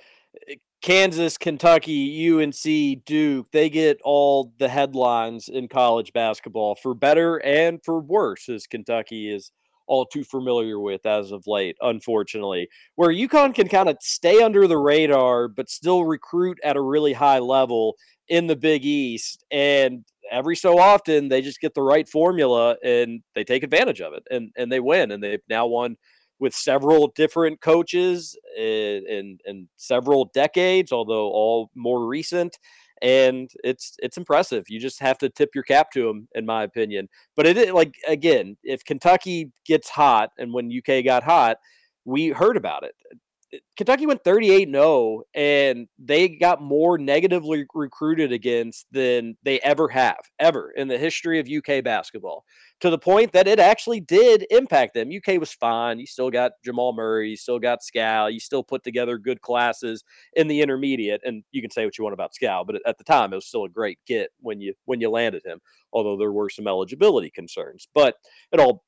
[0.48, 3.50] eh, Kansas, Kentucky, UNC, Duke.
[3.52, 9.30] They get all the headlines in college basketball for better and for worse, as Kentucky
[9.30, 9.52] is
[9.90, 12.68] all too familiar with as of late, unfortunately.
[12.94, 17.12] Where UConn can kind of stay under the radar, but still recruit at a really
[17.12, 17.96] high level
[18.28, 19.44] in the Big East.
[19.50, 24.12] And every so often, they just get the right formula and they take advantage of
[24.12, 25.10] it and, and they win.
[25.10, 25.96] And they've now won
[26.38, 32.56] with several different coaches in, in, in several decades, although all more recent
[33.02, 34.64] and it's it's impressive.
[34.68, 37.08] You just have to tip your cap to them, in my opinion.
[37.36, 41.58] But it like again, if Kentucky gets hot, and when UK got hot,
[42.04, 42.94] we heard about it.
[43.52, 49.88] Eh, Kentucky went 38 0 and they got more negatively recruited against than they ever
[49.88, 52.44] have, ever in the history of UK basketball,
[52.80, 55.10] to the point that it actually did impact them.
[55.14, 55.98] UK was fine.
[55.98, 60.02] You still got Jamal Murray, you still got Skal, you still put together good classes
[60.34, 61.20] in the intermediate.
[61.24, 63.46] And you can say what you want about Skal, but at the time it was
[63.46, 65.60] still a great get when you when you landed him,
[65.92, 67.86] although there were some eligibility concerns.
[67.94, 68.16] But
[68.52, 68.84] it all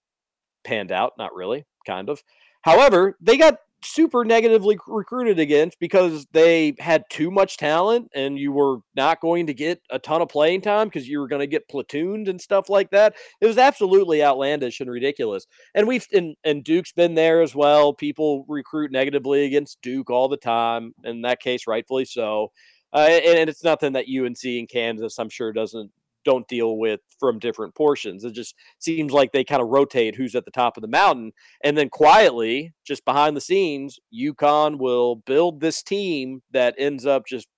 [0.65, 2.23] panned out, not really, kind of.
[2.63, 8.53] However, they got super negatively recruited against because they had too much talent and you
[8.53, 11.47] were not going to get a ton of playing time because you were going to
[11.47, 13.15] get platooned and stuff like that.
[13.41, 15.47] It was absolutely outlandish and ridiculous.
[15.75, 17.93] And we've and, and Duke's been there as well.
[17.93, 20.95] People recruit negatively against Duke all the time.
[21.05, 22.53] In that case, rightfully so.
[22.93, 25.91] Uh, and, and, it's nothing that UNC and Kansas, I'm sure, doesn't
[26.25, 28.25] don't deal with from different portions.
[28.25, 31.33] It just seems like they kind of rotate who's at the top of the mountain.
[31.63, 37.27] And then quietly, just behind the scenes, UConn will build this team that ends up
[37.27, 37.49] just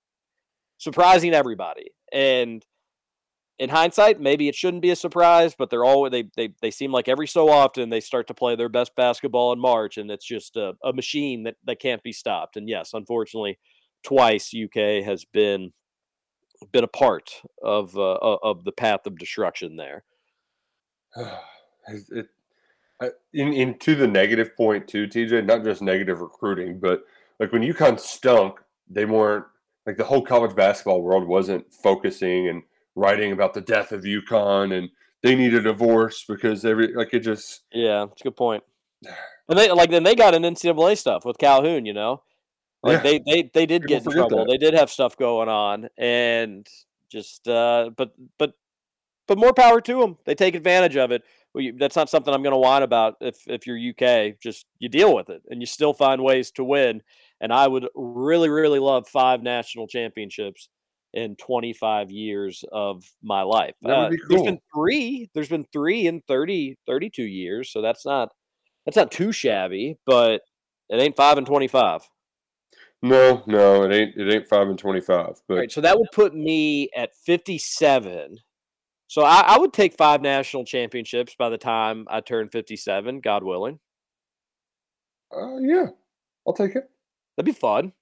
[0.77, 1.91] surprising everybody.
[2.11, 2.65] And
[3.57, 6.91] in hindsight, maybe it shouldn't be a surprise, but they're all they they they seem
[6.91, 10.25] like every so often they start to play their best basketball in March, and it's
[10.25, 12.57] just a, a machine that that can't be stopped.
[12.57, 13.57] And yes, unfortunately,
[14.03, 15.71] twice UK has been
[16.71, 20.03] been a part of uh, of the path of destruction there.
[21.87, 22.27] it,
[23.33, 25.45] in into the negative point too, TJ.
[25.45, 27.03] Not just negative recruiting, but
[27.39, 29.45] like when UConn stunk, they weren't
[29.85, 32.63] like the whole college basketball world wasn't focusing and
[32.95, 34.89] writing about the death of UConn and
[35.21, 38.63] they need a divorce because every like it just yeah, it's a good point.
[39.47, 42.23] And they like then they got an NCAA stuff with Calhoun, you know.
[42.85, 43.11] Like yeah.
[43.11, 44.37] they, they they did People get in trouble.
[44.45, 44.47] That.
[44.47, 46.67] They did have stuff going on, and
[47.09, 48.53] just uh, but but
[49.27, 50.17] but more power to them.
[50.25, 51.23] They take advantage of it.
[51.51, 53.15] Well, you, that's not something I'm going to whine about.
[53.21, 56.63] If if you're UK, just you deal with it, and you still find ways to
[56.63, 57.01] win.
[57.41, 60.69] And I would really really love five national championships
[61.11, 63.73] in 25 years of my life.
[63.83, 64.17] Uh, cool.
[64.29, 65.31] There's been three.
[65.33, 68.29] There's been three in 30 32 years, so that's not
[68.85, 70.41] that's not too shabby, but
[70.89, 72.07] it ain't five and 25.
[73.01, 74.15] No, no, it ain't.
[74.15, 75.41] It ain't five and twenty-five.
[75.47, 78.39] But right, so that would put me at fifty-seven.
[79.07, 83.43] So I, I, would take five national championships by the time I turn fifty-seven, God
[83.43, 83.79] willing.
[85.35, 85.87] Uh, yeah,
[86.47, 86.89] I'll take it.
[87.37, 87.93] That'd be fun.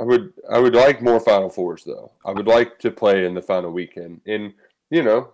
[0.00, 2.12] I would I would like more Final Fours though.
[2.24, 4.54] I would like to play in the final weekend, and
[4.90, 5.30] you know,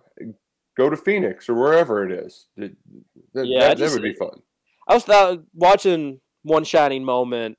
[0.77, 2.47] go to Phoenix or wherever it is.
[2.57, 2.75] That,
[3.33, 4.41] Yeah, that, that would be fun.
[4.87, 7.57] I was th- watching one shining moment,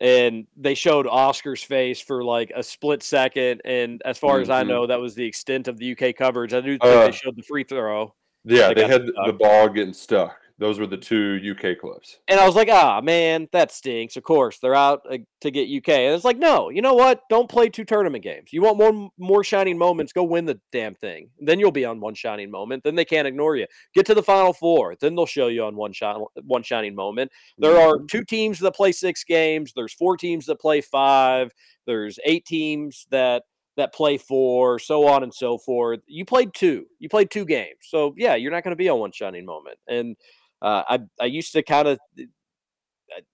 [0.00, 3.60] and they showed Oscar's face for like a split second.
[3.64, 4.68] And as far as I Mhm.
[4.68, 6.54] know, that was the extent of the UK coverage.
[6.54, 9.26] I do think Uh, they showed the free throw, Yeah, They had stuck.
[9.26, 10.40] the ball getting stuck.
[10.60, 12.18] Those were the two UK clubs.
[12.28, 15.70] and I was like, "Ah, man, that stinks." Of course, they're out uh, to get
[15.74, 17.22] UK, and it's like, no, you know what?
[17.30, 18.52] Don't play two tournament games.
[18.52, 20.12] You want more more shining moments?
[20.12, 21.30] Go win the damn thing.
[21.40, 22.84] Then you'll be on one shining moment.
[22.84, 23.66] Then they can't ignore you.
[23.94, 24.96] Get to the final four.
[25.00, 27.32] Then they'll show you on one shine one shining moment.
[27.56, 29.72] There are two teams that play six games.
[29.74, 31.52] There's four teams that play five.
[31.86, 33.44] There's eight teams that
[33.76, 36.00] that play four, so on and so forth.
[36.06, 36.84] You played two.
[36.98, 37.78] You played two games.
[37.82, 39.78] So yeah, you're not going to be on one shining moment.
[39.88, 40.16] And
[40.62, 41.98] uh, I I used to kind of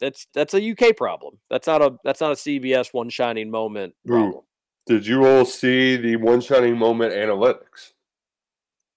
[0.01, 1.39] that's that's a UK problem.
[1.51, 4.33] That's not a that's not a CBS one shining moment problem.
[4.33, 4.45] Ooh.
[4.87, 7.93] Did you all see the one shining moment analytics?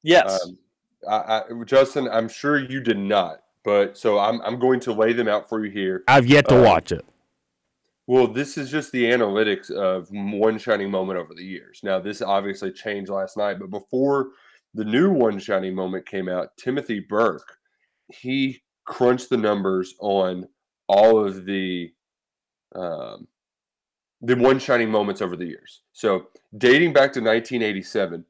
[0.03, 0.39] Yes.
[0.43, 0.57] Um,
[1.09, 5.13] I, I, Justin, I'm sure you did not, but so I'm I'm going to lay
[5.13, 6.03] them out for you here.
[6.07, 7.05] I've yet to Uh, watch it.
[8.07, 11.81] Well, this is just the analytics of one shining moment over the years.
[11.83, 14.29] Now, this obviously changed last night, but before
[14.73, 17.58] the new one shining moment came out, Timothy Burke,
[18.11, 20.47] he crunched the numbers on
[20.87, 21.91] all of the
[22.75, 23.27] um,
[24.21, 25.81] the one shining moments over the years.
[25.93, 28.25] So, dating back to 1987,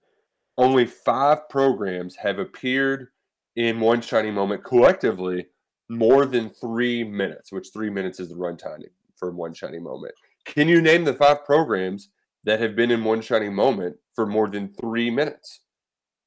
[0.57, 3.07] only five programs have appeared
[3.55, 5.47] in one shining moment collectively
[5.89, 8.83] more than three minutes, which three minutes is the runtime
[9.15, 10.13] for one shining moment.
[10.45, 12.09] Can you name the five programs
[12.43, 15.61] that have been in one shining moment for more than three minutes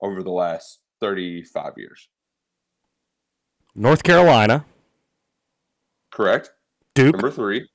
[0.01, 2.09] over the last 35 years?
[3.75, 4.65] North Carolina,
[6.11, 6.51] Correct.
[6.95, 7.15] Duke.
[7.15, 7.69] Number three.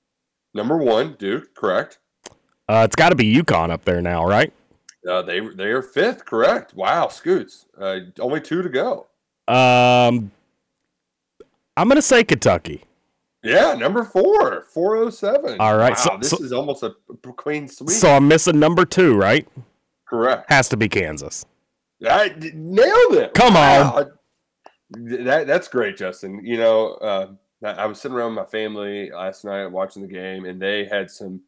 [0.53, 1.55] Number one, Duke.
[1.55, 1.97] Correct.
[2.69, 4.53] Uh, it's got to be UConn up there now, right?
[5.07, 6.25] Uh, they they are fifth.
[6.25, 6.73] Correct.
[6.75, 7.65] Wow, Scoots.
[7.79, 9.07] Uh, only two to go.
[9.47, 10.31] Um,
[11.77, 12.83] I'm gonna say Kentucky.
[13.43, 15.59] Yeah, number four, 407.
[15.61, 16.95] All right, Wow, so- this so- is almost a
[17.37, 17.91] clean sweep.
[17.91, 19.47] So I'm missing number two, right?
[20.05, 20.49] Correct.
[20.49, 21.45] Has to be Kansas.
[22.05, 23.33] I nailed it.
[23.33, 24.11] Come on.
[24.91, 26.45] That that's great, Justin.
[26.45, 27.31] You know, uh,
[27.63, 30.85] I I was sitting around with my family last night watching the game, and they
[30.85, 31.41] had some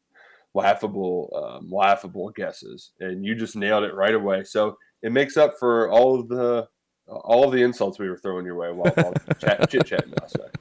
[0.54, 4.43] laughable, um, laughable guesses, and you just nailed it right away.
[4.43, 6.67] So it makes up for all of the
[7.08, 10.38] all of the insults we were throwing your way while, while chat, chit chatting last
[10.38, 10.56] night.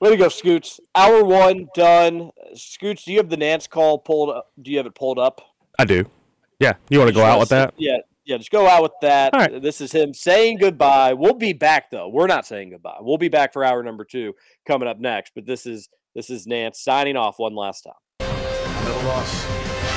[0.00, 0.78] Way to go, Scoots.
[0.94, 2.30] Hour one done.
[2.54, 4.52] Scoots, do you have the Nantz call pulled up?
[4.60, 5.40] Do you have it pulled up?
[5.78, 6.04] I do.
[6.58, 6.74] Yeah.
[6.90, 7.72] You want to go out with that?
[7.78, 8.36] Yeah, yeah.
[8.36, 9.32] Just go out with that.
[9.32, 9.62] All right.
[9.62, 11.14] This is him saying goodbye.
[11.14, 12.08] We'll be back though.
[12.08, 12.98] We're not saying goodbye.
[13.00, 14.34] We'll be back for hour number two
[14.66, 15.32] coming up next.
[15.34, 17.94] But this is this is Nantz signing off one last time.
[18.20, 19.46] No loss.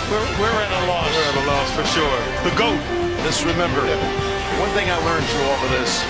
[0.10, 1.10] We're, we're at a loss.
[1.14, 2.20] We're at a loss for sure.
[2.50, 3.10] The GOAT.
[3.24, 3.82] Just remember,
[4.60, 6.04] one thing I learned through all of this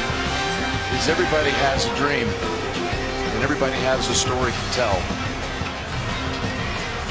[0.94, 4.96] is everybody has a dream and everybody has a story to tell.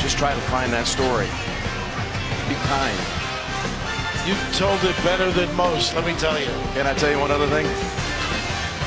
[0.01, 1.27] Just try to find that story.
[2.49, 3.18] Be kind.
[4.27, 6.51] You told it better than most, let me tell you.
[6.75, 7.67] Can I tell you one other thing?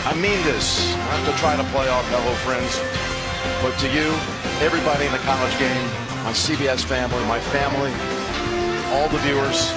[0.06, 2.80] I mean this, not to try to play off hello friends,
[3.62, 4.10] but to you,
[4.65, 5.86] everybody in the college game,
[6.24, 7.91] my CBS family, my family,
[8.94, 9.72] all the viewers,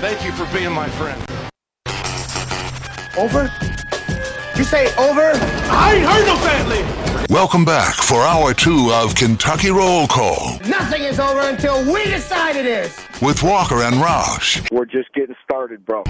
[0.00, 1.20] thank you for being my friend.
[3.16, 3.50] Over?
[4.56, 5.32] You say over?
[5.34, 7.26] I ain't heard no family.
[7.28, 12.54] Welcome back for hour two of Kentucky Roll Call Nothing is over until we decide
[12.54, 12.96] it is.
[13.20, 14.70] with Walker and Roush.
[14.70, 16.04] We're just getting started, bro.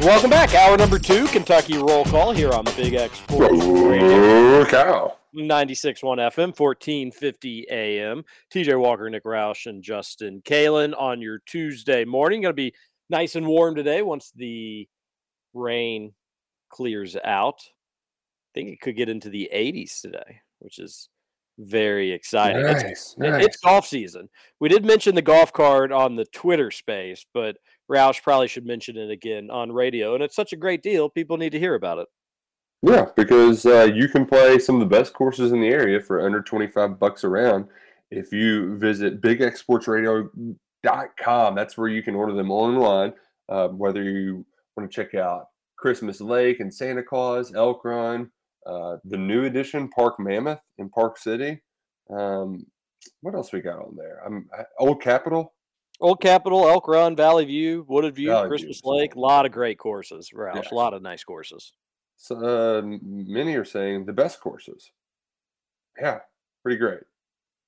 [0.00, 0.54] Welcome back.
[0.54, 4.60] Hour number two, Kentucky Roll Call here on the Big X Sports Radio.
[4.60, 5.17] Oh, cow.
[5.36, 8.24] 96.1 FM, 1450 AM.
[8.52, 12.42] TJ Walker, Nick Roush, and Justin Kalen on your Tuesday morning.
[12.42, 12.74] Going to be
[13.10, 14.88] nice and warm today once the
[15.54, 16.12] rain
[16.70, 17.60] clears out.
[17.64, 21.08] I think it could get into the 80s today, which is
[21.58, 22.62] very exciting.
[22.64, 23.44] It's- Nice, it- nice.
[23.46, 24.28] It's golf season.
[24.60, 27.56] We did mention the golf card on the Twitter space, but
[27.90, 30.14] Roush probably should mention it again on radio.
[30.14, 31.08] And it's such a great deal.
[31.10, 32.08] People need to hear about it.
[32.82, 36.24] Yeah, because uh, you can play some of the best courses in the area for
[36.24, 37.66] under 25 bucks around
[38.10, 41.54] if you visit bigxsportsradio.com.
[41.54, 43.12] That's where you can order them online,
[43.48, 44.44] uh, whether you
[44.76, 48.30] want to check out Christmas Lake and Santa Claus, Elk Run,
[48.66, 51.60] uh, the new edition Park Mammoth in Park City.
[52.10, 52.64] Um,
[53.22, 54.22] what else we got on there?
[54.24, 55.52] I'm I- Old Capitol.
[56.00, 58.92] Old Capitol, Elk Run, Valley View, Wooded View, Valley Christmas View.
[58.92, 59.16] Lake.
[59.16, 60.54] A lot of great courses, Roush.
[60.54, 60.62] Yeah.
[60.70, 61.72] A lot of nice courses.
[62.18, 64.90] So, uh, many are saying the best courses.
[65.98, 66.18] Yeah,
[66.62, 67.00] pretty great.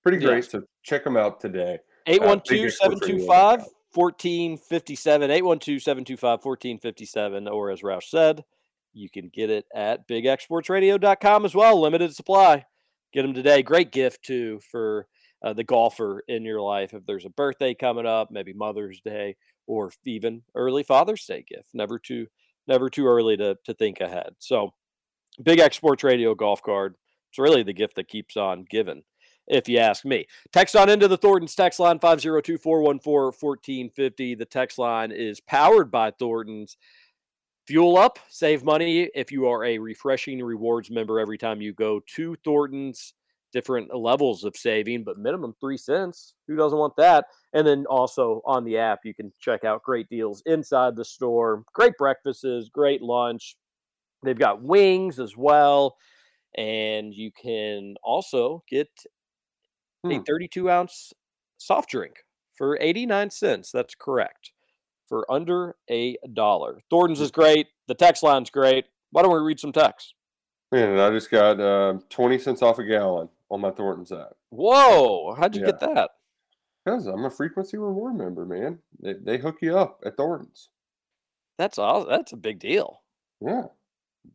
[0.03, 0.45] Pretty great.
[0.45, 1.79] So check them out today.
[2.07, 5.31] 812 725 725 1457.
[5.31, 7.49] 812 725 1457.
[7.49, 8.45] Or as Roush said,
[8.93, 11.81] you can get it at bigxsportsradio.com as well.
[11.81, 12.65] Limited supply.
[13.13, 13.63] Get them today.
[13.63, 15.07] Great gift, too, for
[15.43, 16.95] uh, the golfer in your life.
[16.95, 19.37] If there's a birthday coming up, maybe Mother's Day,
[19.67, 21.69] or even early Father's Day gift.
[21.75, 22.27] Never too
[22.71, 24.31] never too early to, to think ahead.
[24.39, 24.73] So,
[25.43, 26.95] Big X Sports Radio golf card.
[27.31, 29.03] It's really the gift that keeps on giving
[29.47, 30.27] if you ask me.
[30.53, 34.35] Text on into the Thornton's text line 502 414 1450.
[34.35, 36.77] The text line is powered by Thornton's.
[37.67, 42.01] Fuel up, save money if you are a refreshing rewards member every time you go
[42.15, 43.15] to Thornton's.
[43.53, 46.35] Different levels of saving, but minimum three cents.
[46.47, 47.27] Who doesn't want that?
[47.53, 51.65] And then also on the app, you can check out great deals inside the store.
[51.73, 53.57] Great breakfasts, great lunch.
[54.23, 55.97] They've got wings as well.
[56.57, 58.89] And you can also get
[60.05, 60.23] a Hmm.
[60.23, 61.13] 32 ounce
[61.59, 62.25] soft drink
[62.55, 63.71] for 89 cents.
[63.73, 64.53] That's correct.
[65.09, 66.81] For under a dollar.
[66.89, 67.67] Thornton's is great.
[67.89, 68.87] The text line's great.
[69.11, 70.15] Why don't we read some text?
[70.71, 74.33] Man, and I just got uh, 20 cents off a gallon on my Thornton's app.
[74.51, 75.67] Whoa, how'd you Yeah.
[75.67, 76.11] get that?
[76.85, 78.79] Because I'm a frequency reward member, man.
[79.03, 80.71] They, they hook you up at Thornton's.
[81.59, 82.09] That's awesome.
[82.09, 83.03] That's a big deal.
[83.41, 83.65] Yeah.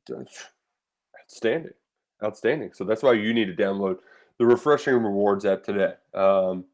[0.07, 0.45] That's
[1.23, 1.71] Outstanding.
[2.23, 2.71] Outstanding.
[2.73, 3.97] So that's why you need to download
[4.37, 5.93] the Refreshing Rewards app today.
[6.13, 6.65] Um,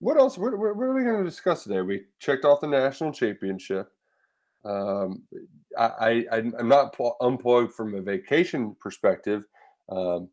[0.00, 0.36] what else?
[0.36, 1.80] What, what, what are we going to discuss today?
[1.82, 3.92] We checked off the national championship.
[4.64, 5.22] Um,
[5.78, 9.44] I, I, I'm I'm not pl- unplugged from a vacation perspective,
[9.88, 10.28] um,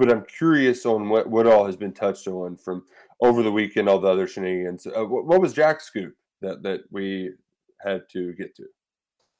[0.00, 2.84] but I'm curious on what, what all has been touched on from
[3.20, 4.86] over the weekend, all the other shenanigans.
[4.86, 7.32] Uh, what, what was Jack's scoop that, that we
[7.84, 8.64] had to get to?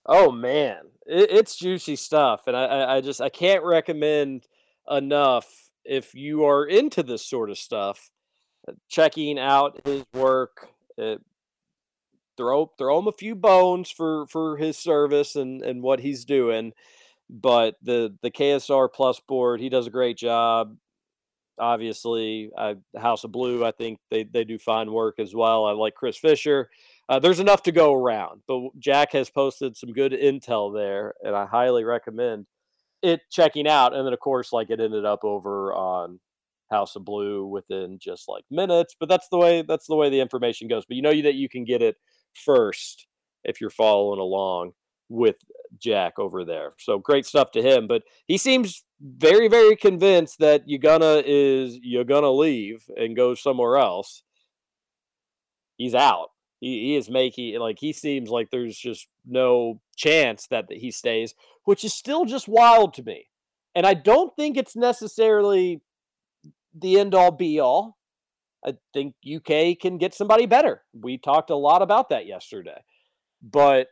[0.04, 4.46] Oh man, it, it's juicy stuff, and I, I, I just I can't recommend
[4.90, 5.46] enough
[5.84, 8.10] if you are into this sort of stuff,
[8.68, 10.68] uh, checking out his work.
[11.00, 11.16] Uh,
[12.36, 16.72] throw throw him a few bones for for his service and and what he's doing,
[17.30, 20.76] but the the KSR Plus board, he does a great job.
[21.58, 22.50] Obviously,
[22.98, 25.66] House of Blue, I think they they do fine work as well.
[25.66, 26.70] I like Chris Fisher.
[27.08, 31.34] Uh, there's enough to go around, but Jack has posted some good intel there, and
[31.36, 32.46] I highly recommend
[33.02, 33.94] it checking out.
[33.94, 36.20] And then, of course, like it ended up over on
[36.70, 38.94] House of Blue within just like minutes.
[38.98, 40.84] But that's the way that's the way the information goes.
[40.86, 41.96] But you know that you can get it
[42.34, 43.06] first
[43.44, 44.72] if you're following along
[45.08, 45.36] with
[45.80, 46.72] Jack over there.
[46.78, 47.86] So great stuff to him.
[47.86, 53.76] But he seems very, very convinced that Ugonna is you're gonna leave and go somewhere
[53.76, 54.22] else.
[55.76, 56.28] He's out.
[56.60, 61.34] He, he is making like he seems like there's just no chance that he stays,
[61.64, 63.28] which is still just wild to me.
[63.74, 65.80] And I don't think it's necessarily
[66.74, 67.96] the end all be all.
[68.64, 70.82] I think UK can get somebody better.
[70.92, 72.82] We talked a lot about that yesterday.
[73.42, 73.88] But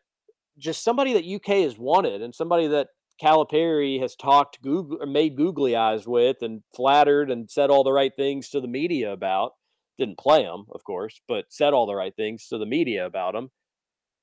[0.59, 2.89] just somebody that UK has wanted and somebody that
[3.23, 7.93] Calipari has talked Google or made googly eyes with and flattered and said all the
[7.93, 9.53] right things to the media about.
[9.99, 13.35] Didn't play him, of course, but said all the right things to the media about
[13.35, 13.51] him.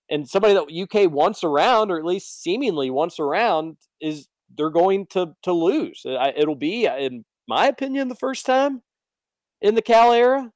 [0.09, 5.07] And somebody that UK wants around, or at least seemingly wants around, is they're going
[5.07, 6.03] to to lose.
[6.05, 8.83] It'll be, uh, in my opinion, the first time
[9.61, 10.51] in the Cal era.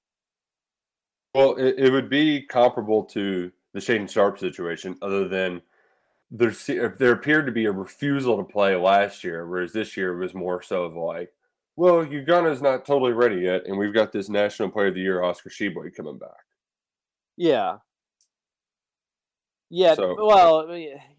[1.36, 5.62] Well, it, it would be comparable to the Shaedon Sharpe situation, other than
[6.32, 10.16] there er, there appeared to be a refusal to play last year, whereas this year
[10.18, 11.32] was more so of like,
[11.76, 15.24] well, Ugonna's not totally ready yet, and we've got this National Player of the Year,
[15.24, 16.30] Oscar Tshiebwe, coming back.
[17.38, 17.78] Yeah.
[19.70, 19.96] Yeah.
[19.96, 20.68] So- well,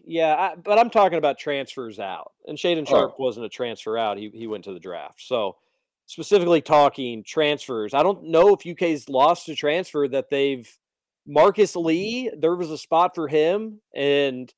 [0.05, 2.91] yeah, I, but I'm talking about transfers out, and Shaedon Oh.
[2.91, 4.17] Sharpe wasn't a transfer out.
[4.17, 5.21] He he went to the draft.
[5.21, 5.57] So
[6.05, 10.69] specifically talking transfers, I don't know if UK's lost a transfer that they've
[11.25, 12.29] Marcus Lee.
[12.37, 14.53] There was a spot for him, and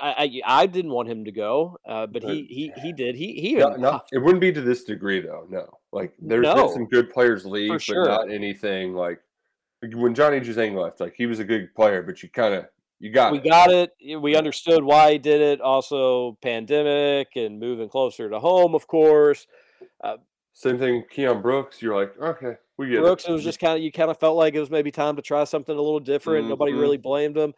[0.00, 3.14] I I, I didn't want him to go, uh, but he he he did.
[3.14, 5.46] He he No, no, it wouldn't be to this degree, though.
[5.48, 6.54] No, like there's No.
[6.54, 8.06] been some good players leave, but sure.
[8.06, 9.20] not anything like
[9.92, 11.00] when Johnny Juzang left.
[11.00, 12.66] Like he was a good player, but you kind of
[13.00, 13.44] you got we it.
[13.44, 13.92] got it.
[14.20, 15.60] We understood why he did it.
[15.60, 19.46] Also, pandemic and moving closer to home, of course.
[20.02, 20.16] Uh,
[20.52, 21.82] Same thing, Keion Brooks.
[21.82, 23.30] You're like, okay, we get Brooks, it.
[23.30, 25.22] it was just kind of you kind of felt like it was maybe time to
[25.22, 26.48] try something a little different.
[26.48, 26.80] Nobody Mhm.
[26.80, 27.52] really blamed him.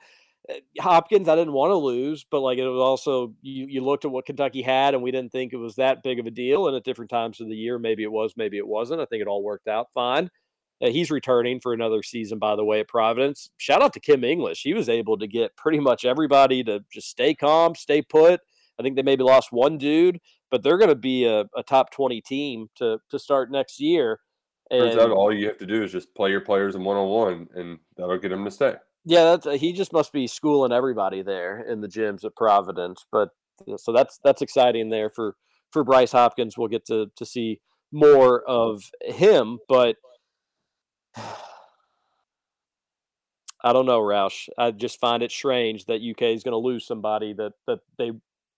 [0.48, 4.04] Uh, Hopkins, I didn't want to lose, but like it was also you you looked
[4.04, 6.68] at what Kentucky had, and we didn't think it was that big of a deal.
[6.68, 9.00] And at different times of the year, maybe it was, maybe it wasn't.
[9.00, 10.30] I think it all worked out fine.
[10.82, 13.50] Uh, he's returning for another season, by the way, at Providence.
[13.56, 14.62] Shout out to Kim English.
[14.62, 18.40] He was able to get pretty much everybody to just stay calm, stay put.
[18.78, 20.20] I think they maybe lost one dude,
[20.50, 24.20] but they're going to be a, a, top 20 team to, to start next year.
[24.70, 26.98] And Turns out all you have to do is just play your players in one
[26.98, 28.74] on one, and that'll get them to stay.
[29.08, 33.06] Yeah, that's, uh, he just must be schooling everybody there in the gyms at Providence.
[33.12, 33.30] But
[33.76, 35.36] so that's that's exciting there for
[35.70, 36.58] for Bryce Hopkins.
[36.58, 37.60] We'll get to to see
[37.92, 39.96] more of him, but
[43.64, 44.48] I don't know, Roush.
[44.58, 48.10] I just find it strange that UK is going to lose somebody that that they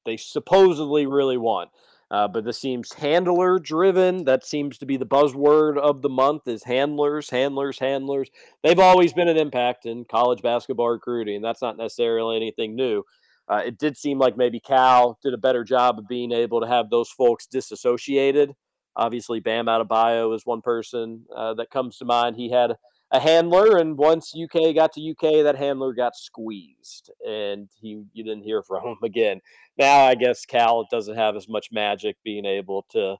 [0.06, 1.68] they supposedly really want.
[2.10, 4.24] Uh, but this seems handler driven.
[4.24, 8.30] That seems to be the buzzword of the month is handlers, handlers, handlers.
[8.62, 11.42] They've always been an impact in college basketball recruiting.
[11.42, 13.02] That's not necessarily anything new.
[13.46, 16.66] Uh, it did seem like maybe Cal did a better job of being able to
[16.66, 18.54] have those folks disassociated
[18.98, 22.34] Obviously, Bam Adebayo is one person uh, that comes to mind.
[22.34, 22.72] He had
[23.10, 28.24] a handler, and once UK got to UK, that handler got squeezed, and he you
[28.24, 29.40] didn't hear from him again.
[29.78, 33.16] Now, I guess Cal doesn't have as much magic being able to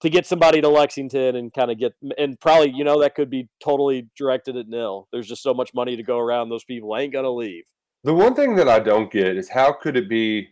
[0.00, 3.30] to get somebody to Lexington and kind of get and probably you know that could
[3.30, 5.08] be totally directed at NIL.
[5.12, 7.64] There's just so much money to go around; those people ain't gonna leave.
[8.04, 10.48] The one thing that I don't get is how could it be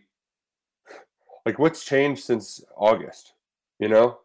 [1.45, 3.33] like what's changed since August?
[3.79, 4.19] You know,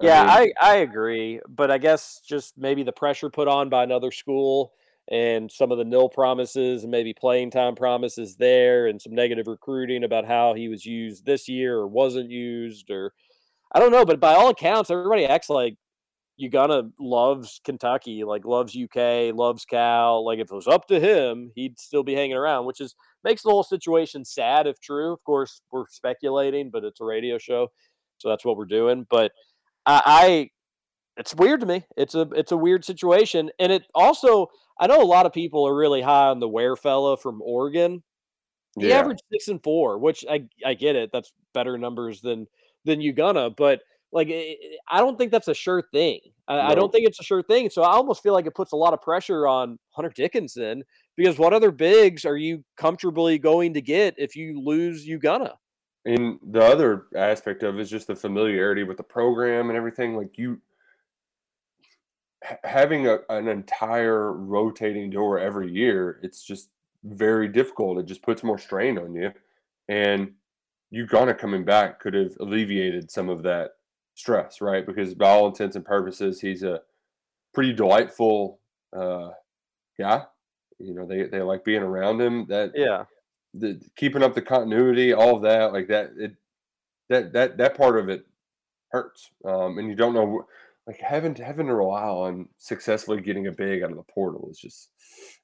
[0.00, 3.68] yeah, I, mean, I, I agree, but I guess just maybe the pressure put on
[3.68, 4.72] by another school
[5.10, 9.46] and some of the NIL promises and maybe playing time promises there and some negative
[9.46, 13.12] recruiting about how he was used this year or wasn't used or
[13.74, 15.76] I don't know, but by all accounts, everybody acts like
[16.40, 20.24] Ugonna loves Kentucky, like loves UK, loves Cal.
[20.24, 23.42] Like if it was up to him, he'd still be hanging around, which is makes
[23.42, 25.12] the whole situation sad if true.
[25.12, 27.68] Of course, we're speculating, but it's a radio show,
[28.18, 29.06] so that's what we're doing.
[29.10, 29.32] But
[29.86, 30.50] I, I
[31.16, 31.84] it's weird to me.
[31.96, 34.48] It's a it's a weird situation, and it also
[34.80, 38.02] I know a lot of people are really high on the Ware fella from Oregon.
[38.78, 38.98] He yeah.
[38.98, 41.10] averaged six and four, which I I get it.
[41.12, 42.46] That's better numbers than
[42.84, 43.80] than Ugonna, but
[44.12, 44.54] like eh,
[44.88, 46.20] I don't think that's a sure thing.
[46.48, 46.72] I.
[46.72, 47.70] I, don't think it's a sure thing.
[47.70, 50.82] So I almost feel like it puts a lot of pressure on Hunter Dickinson
[51.16, 55.54] because what other bigs are you comfortably going to get if you lose Ugonna?
[56.06, 60.16] And the other aspect of is just the familiarity with the program and everything.
[60.16, 60.60] Like you
[62.62, 66.68] having a, an entire rotating door every year, it's just
[67.04, 67.98] very difficult.
[67.98, 69.32] It just puts more strain on you.
[69.88, 70.32] And
[70.92, 73.72] Ugonna coming back could have alleviated some of that
[74.14, 74.86] stress, right?
[74.86, 76.80] Because by all intents and purposes, he's a
[77.52, 78.60] pretty delightful
[78.94, 79.30] uh,
[79.98, 80.24] guy.
[80.78, 82.46] You know, they, they like being around him.
[82.48, 83.04] That yeah,
[83.54, 86.34] the keeping up the continuity, all of that, like that, it
[87.08, 88.26] that that that part of it
[88.90, 90.46] hurts, um, and you don't know,
[90.86, 94.48] like having to having to rely on successfully getting a big out of the portal
[94.50, 94.90] is just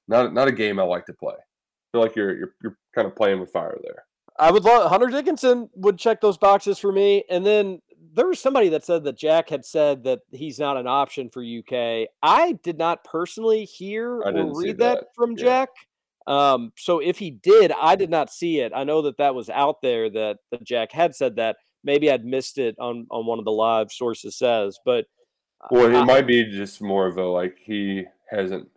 [0.09, 1.35] not not a game I like to play.
[1.35, 4.05] I feel like you're you're you're kind of playing with fire there.
[4.39, 7.81] I would love Hunter Dickinson would check those boxes for me, and then
[8.13, 11.43] there was somebody that said that Jack had said that he's not an option for
[11.43, 12.09] UK.
[12.23, 15.01] I did not personally hear or read that.
[15.01, 15.15] that.
[15.15, 15.45] from yeah.
[15.45, 15.69] Jack.
[16.27, 18.73] Um, so if he did, I did not see it.
[18.75, 21.57] I know that that was out there that, that Jack had said that.
[21.83, 25.07] Maybe I'd missed it on on one of the live sources says, but
[25.71, 28.69] well, it I, might be just more of a like he hasn't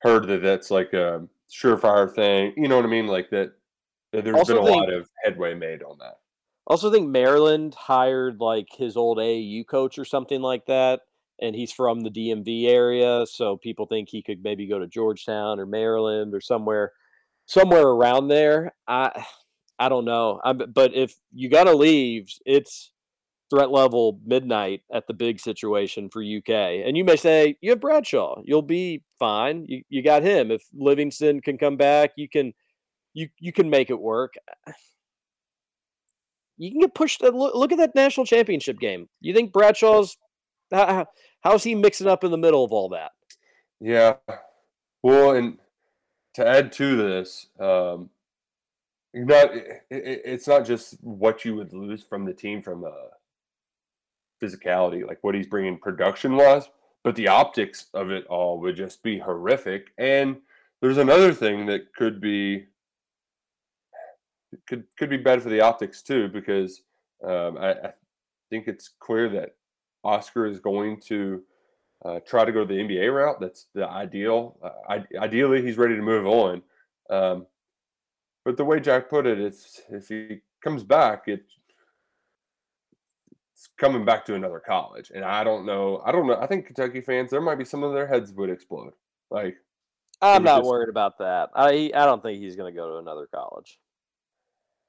[0.00, 2.52] heard that that's like a surefire thing.
[2.56, 3.06] You know what I mean?
[3.06, 3.52] Like that.
[4.12, 6.18] that there's been a think, lot of headway made on that.
[6.66, 11.00] Also, think Maryland hired like his old AAU coach or something like that
[11.40, 15.60] and he's from the DMV area, so people think he could maybe go to Georgetown
[15.60, 16.92] or Maryland or somewhere
[17.46, 18.74] somewhere around there.
[18.86, 19.24] I
[19.78, 20.40] I don't know.
[20.44, 20.92] I'm, but
[21.50, 22.92] gotta leave, it's
[23.50, 26.48] threat level midnight at the big situation for UK.
[26.84, 29.64] And you may say you have Bradshaw, you'll be fine.
[29.68, 30.50] You you got him.
[30.50, 32.52] If Livingston can come back, you can
[33.14, 34.34] you you can make it work.
[36.58, 37.22] You can get pushed.
[37.22, 39.10] Look, look at that national championship game.
[39.20, 40.16] You think Bradshaw's
[41.42, 43.12] how's he mixing up in the middle of all that?
[43.80, 44.14] Yeah.
[45.02, 45.58] Well, and
[46.34, 48.10] to add to this, um,
[49.14, 52.94] not it, it's not just what you would lose from the team from a
[54.42, 56.68] physicality, like what he's bringing production wise,
[57.04, 59.88] but the optics of it all would just be horrific.
[59.96, 60.38] And
[60.82, 62.66] there's another thing that could be
[64.66, 66.82] could could be bad for the optics too, because
[67.24, 67.92] um, I, I
[68.50, 69.54] think it's clear that
[70.06, 71.42] Oscar is going to
[72.04, 73.40] uh, try to go the NBA route.
[73.40, 74.56] That's the ideal.
[74.62, 76.62] Uh, I, ideally, he's ready to move on.
[77.10, 77.46] Um,
[78.44, 81.44] but the way Jack put it, it's if he comes back, it
[83.52, 85.10] it's coming back to another college.
[85.14, 86.02] And I don't know.
[86.04, 86.38] I don't know.
[86.38, 88.92] I think Kentucky fans, there might be some of their heads would explode.
[89.30, 89.56] Like,
[90.22, 91.50] I'm not just- worried about that.
[91.54, 93.80] I I don't think he's going to go to another college.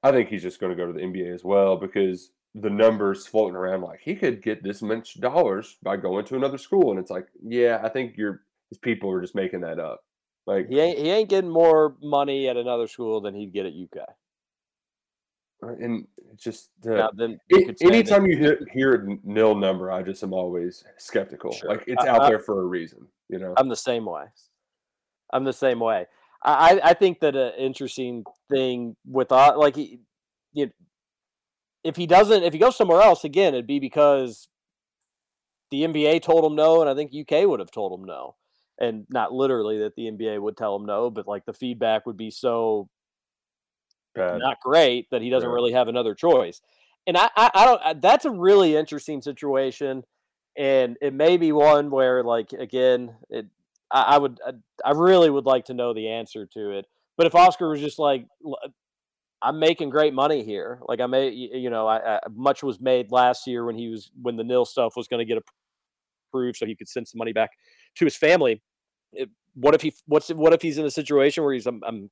[0.02, 3.26] I think he's just going to go to the NBA as well because the numbers
[3.26, 6.98] floating around like he could get this much dollars by going to another school, and
[7.00, 10.02] it's like, yeah, I think your his people are just making that up.
[10.46, 13.72] Like, He ain't he ain't getting more money at another school than he'd get at
[13.74, 14.06] UK.
[15.62, 19.18] and just uh, Now, then you a- could say that- anytime you hear, hear a
[19.24, 21.52] NIL number, I just am always skeptical.
[21.52, 21.68] Sure.
[21.70, 23.54] Like it's I- out I- there for a reason, you know.
[23.56, 24.24] I'm the same way.
[25.32, 26.06] I'm the same way.
[26.42, 29.98] I I think that an interesting thing with uh, like he,
[30.52, 30.70] you,
[31.88, 34.48] if he doesn't if he goes somewhere else again, it'd be because
[35.70, 38.36] the NBA told him no, and I think UK would have told him no,
[38.80, 42.16] and not literally that the NBA would tell him no, but like the feedback would
[42.16, 42.88] be so
[44.14, 44.38] Bad.
[44.38, 45.54] not great that he doesn't Yeah.
[45.54, 46.60] really have another choice.
[47.06, 47.80] And I, I, I don't.
[47.84, 50.02] I- That's a really interesting situation,
[50.56, 53.46] and it may be one where, like, again, it.
[53.90, 54.38] I, I would.
[54.46, 54.52] I,
[54.84, 56.86] I really would like to know the answer to it.
[57.16, 58.58] But if Oscar was just like, "L-
[59.40, 60.80] I'm making great money here.
[60.88, 64.10] Like I made, you know, I, I much was made last year when he was
[64.20, 65.42] when the NIL stuff was going to get
[66.28, 67.50] approved, so he could send some money back
[67.96, 68.62] to his family.
[69.12, 69.94] It, what if he?
[70.06, 72.10] What's what if he's in a situation where he's I'm, I'm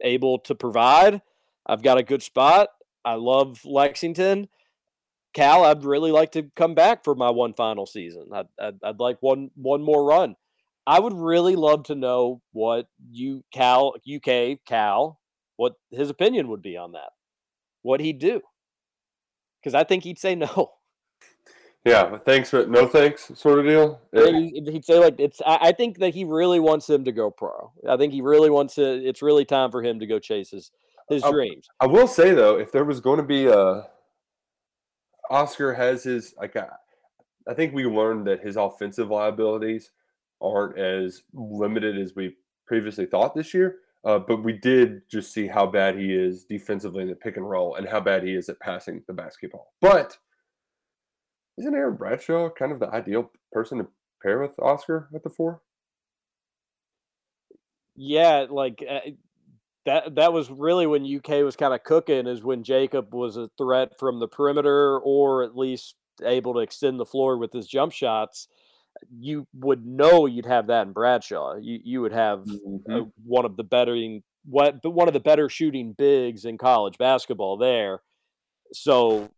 [0.00, 1.20] able to provide?
[1.66, 2.68] I've got a good spot.
[3.04, 4.48] I love Lexington.
[5.34, 8.28] Cal, I'd really like to come back for my one final season.
[8.32, 10.36] I'd, I'd, I'd like one one more run.
[10.86, 15.17] I would really love to know what you Cal UK Cal
[15.58, 17.10] what his opinion would be on that.
[17.82, 18.40] What he'd do.
[19.60, 20.72] Because I think he'd say no.
[21.84, 24.00] Yeah, but thanks, but no thanks, sort of deal.
[24.14, 25.40] I Eh, think he- He'd say like it's.
[25.44, 27.72] I I think that he really wants him to go pro.
[27.88, 28.82] I think he really wants to.
[28.82, 30.70] It's really time for him to go chase his
[31.08, 31.68] his I- dreams.
[31.80, 33.86] I will say though, if there was going to be a
[35.30, 36.68] Oscar has his like I,
[37.48, 39.90] I think we learned that his offensive liabilities
[40.40, 42.36] aren't as limited as we
[42.66, 43.76] previously thought this year.
[44.08, 47.48] Uh, but we did just see how bad he is defensively in the pick and
[47.48, 49.74] roll and how bad he is at passing the basketball.
[49.82, 50.16] But
[51.58, 53.88] isn't Aaron Bradshaw kind of the ideal person to
[54.22, 55.60] pair with Oscar at the four?
[57.96, 59.10] Yeah, like uh,
[59.84, 60.14] that.
[60.14, 62.26] That was really when UK was kind of cooking.
[62.26, 66.98] Is when Jacob was a threat from the perimeter, or at least able to extend
[66.98, 68.48] the floor with his jump shots.
[69.10, 71.56] You would know you'd have that in Bradshaw.
[71.56, 72.46] You you would have
[72.90, 73.96] uh, one of the better
[74.44, 78.00] what but one of the better shooting bigs in college basketball there.
[78.72, 79.30] So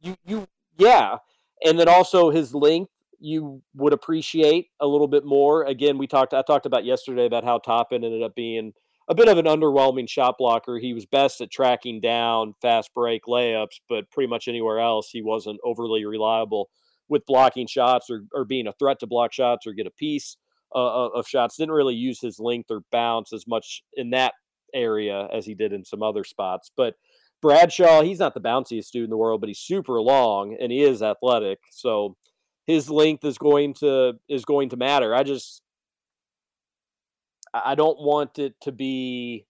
[0.00, 0.46] you you
[0.78, 1.18] yeah,
[1.64, 5.64] and then also his length you would appreciate a little bit more.
[5.64, 8.72] Again, we talked I talked about yesterday about how Toppin ended up being
[9.08, 10.78] a bit of an underwhelming shot blocker.
[10.78, 15.22] He was best at tracking down fast break layups, but pretty much anywhere else he
[15.22, 16.70] wasn't overly reliable
[17.08, 20.36] with blocking shots or, or being a threat to block shots or get a piece
[20.74, 21.56] uh, of shots.
[21.56, 24.34] Didn't really use his length or bounce as much in that
[24.74, 26.70] area as he did in some other spots.
[26.76, 26.94] But
[27.42, 30.82] Bradshaw, he's not the bounciest dude in the world, but he's super long and he
[30.82, 31.58] is athletic.
[31.70, 32.16] So
[32.66, 35.14] his length is going to is going to matter.
[35.14, 35.62] I just
[37.54, 39.46] I I don't want it to be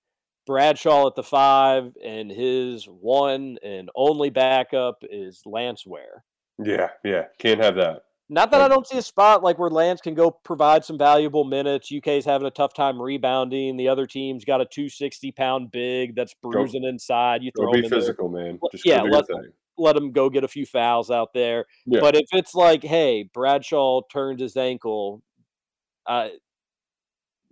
[0.47, 6.25] Bradshaw at the five and his one and only backup is Lance Ware.
[6.63, 8.03] Yeah, yeah, can't have that.
[8.29, 11.45] Not that I don't see a spot like where Lance can go provide some valuable
[11.45, 11.93] minutes.
[11.97, 13.77] UK's having a tough time rebounding.
[13.77, 17.45] The other team's got a 260 pound big that's bruising inside.
[17.45, 18.01] You Go throw be him in there.
[18.01, 18.59] physical, man.
[18.73, 19.53] Just yeah, let, thing.
[19.79, 21.67] let him go get a few fouls out there.
[21.87, 22.01] Yeah.
[22.01, 25.23] But if it's like, hey, Bradshaw turned his ankle,
[26.07, 26.31] uh,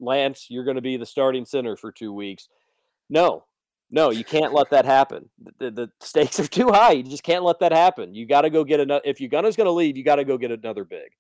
[0.01, 2.49] Lance, you're going to be the starting center for two weeks.
[3.09, 3.45] No,
[3.91, 5.29] no, you can't let that happen.
[5.59, 6.93] The, the stakes are too high.
[6.93, 8.15] You just can't let that happen.
[8.15, 9.03] You got to go get another.
[9.05, 11.11] If Gunna's going to leave, you got to go get another big.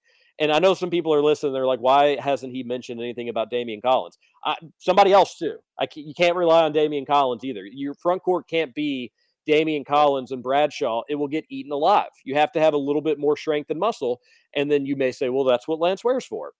[0.40, 1.52] And I know some people are listening.
[1.52, 4.18] They're like, why hasn't he mentioned anything about Damian Collins?
[4.44, 5.58] I, somebody else too.
[5.78, 7.64] I you can't rely on Damian Collins either.
[7.64, 9.12] Your front court can't be
[9.46, 11.02] Damian Collins and Bradshaw.
[11.08, 12.10] It will get eaten alive.
[12.24, 14.20] You have to have a little bit more strength and muscle.
[14.54, 16.52] And then you may say, well, that's what Lance wears for.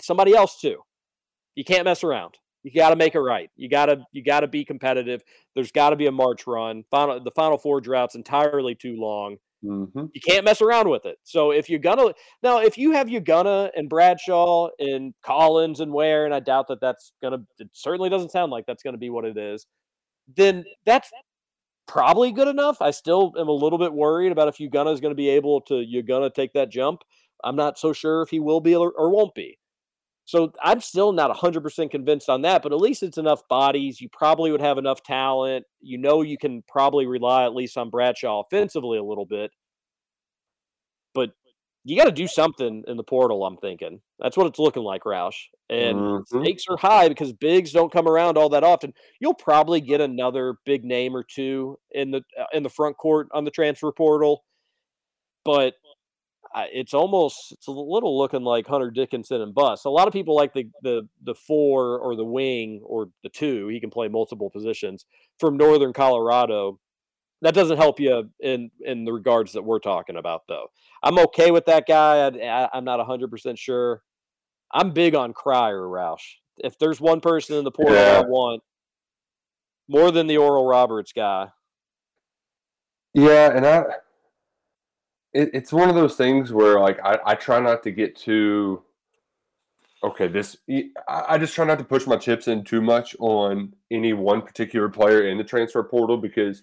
[0.00, 0.82] Somebody else too.
[1.54, 2.36] You can't mess around.
[2.62, 3.50] You got to make it right.
[3.56, 5.22] You got to you got to be competitive.
[5.54, 6.84] There's got to be a March run.
[6.90, 9.36] Final the Final Four drought's entirely too long.
[9.64, 10.06] Mm-hmm.
[10.12, 11.18] You can't mess around with it.
[11.24, 16.24] So if you're gonna now, if you have Gunna and Bradshaw and Collins and Ware,
[16.24, 17.38] and I doubt that that's gonna.
[17.58, 19.66] It certainly doesn't sound like that's gonna be what it is.
[20.36, 21.10] Then that's
[21.88, 22.80] probably good enough.
[22.80, 25.62] I still am a little bit worried about if Gunna is going to be able
[25.62, 27.02] to Ugonna take that jump.
[27.42, 29.58] I'm not so sure if he will be or won't be.
[30.28, 33.98] So I'm still not 100% convinced on that, but at least it's enough bodies.
[33.98, 35.64] You probably would have enough talent.
[35.80, 39.52] You know, you can probably rely at least on Bradshaw offensively a little bit.
[41.14, 41.30] But
[41.82, 43.42] you got to do something in the portal.
[43.46, 45.46] I'm thinking that's what it's looking like, Roush.
[45.70, 46.26] And Mhm.
[46.44, 48.92] stakes are high because bigs don't come around all that often.
[49.20, 53.28] You'll probably get another big name or two in the uh, in the front court
[53.32, 54.44] on the transfer portal,
[55.46, 55.74] but
[56.56, 59.84] it's almost it's a little looking like Hunter Dickinson and Bus.
[59.84, 63.68] A lot of people like the the the four or the wing or the two.
[63.68, 65.04] He can play multiple positions
[65.38, 66.78] from Northern Colorado.
[67.42, 70.68] That doesn't help you in in the regards that we're talking about, though.
[71.02, 72.26] I'm okay with that guy.
[72.26, 74.02] I, I'm not 100 percent sure.
[74.72, 76.36] I'm big on Cryer Roush.
[76.58, 78.22] If there's one person in the portal Yeah.
[78.24, 78.62] I want
[79.88, 81.48] more than the Oral Roberts guy,
[83.14, 83.84] Yeah, and I
[85.38, 88.82] it, it's one of those things where like I, I try not to get too
[90.02, 90.56] okay this
[91.08, 94.88] I, just try not to push my chips in too much on any one particular
[94.88, 96.62] player in the transfer portal because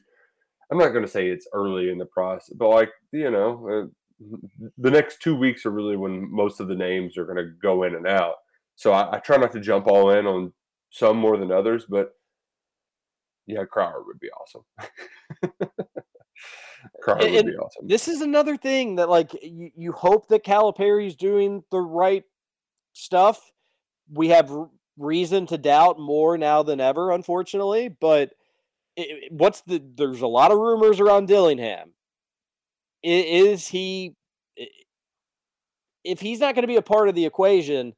[0.72, 4.28] i'm not going to say it's early in the process but like you know uh,
[4.78, 7.84] the next two weeks are really when most of the names are going to go
[7.84, 8.36] in and out.
[8.78, 10.54] So I, I try not to jump all in on
[10.90, 12.12] some more than others but
[13.48, 14.64] yeah crowder would be awesome
[17.08, 21.16] And- would be awesome This is another thing that like you, you hope that Calipari's
[21.16, 22.24] doing the right
[22.94, 23.52] stuff.
[24.12, 24.52] We have
[24.98, 27.90] reason to doubt more now than ever, unfortunately.
[27.90, 28.34] But
[28.98, 29.80] i- i- what's the?
[29.96, 31.94] There's a lot of rumors around Dillingham.
[33.04, 34.16] Is he?
[36.04, 37.96] If he's not going to be a part of the equation,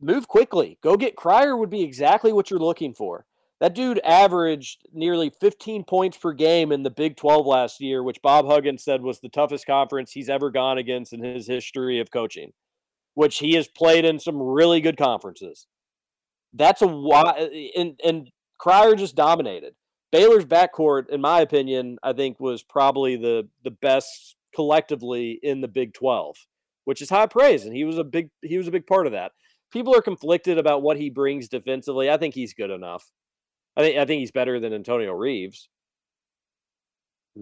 [0.00, 0.78] move quickly.
[0.82, 3.26] Go get Cryer would be exactly what you're looking for.
[3.62, 8.20] That dude averaged nearly 15 points per game in the Big 12 last year, which
[8.20, 12.10] Bob Huggins said was the toughest conference he's ever gone against in his history of
[12.10, 12.54] coaching,
[13.14, 15.68] which he has played in some really good conferences.
[16.52, 19.74] That's a why, uh, and, and Cryer just dominated.
[20.10, 25.68] Baylor's backcourt, in my opinion, I think was probably the the best collectively in the
[25.68, 26.34] Big 12,
[26.84, 29.12] which is high praise, and he was a big he was a big part of
[29.12, 29.30] that.
[29.70, 32.10] People are conflicted about what he brings defensively.
[32.10, 33.12] I think he's good enough.
[33.76, 35.68] I think I think he's better than Antonio Reeves.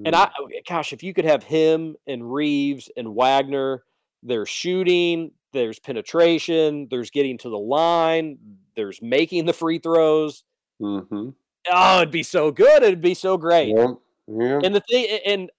[0.05, 0.31] And I,
[0.69, 3.83] gosh, if you could have him and Reeves and Wagner,
[4.23, 8.39] there's shooting, there's penetration, there's getting to the line,
[8.77, 10.45] there's making the free throws.
[10.81, 11.31] mm-hmm.
[11.71, 12.83] Oh, it'd be so good.
[12.83, 13.69] It'd be so great.
[13.77, 13.93] yeah,
[14.29, 14.61] yeah.
[14.65, 15.51] And the thing, and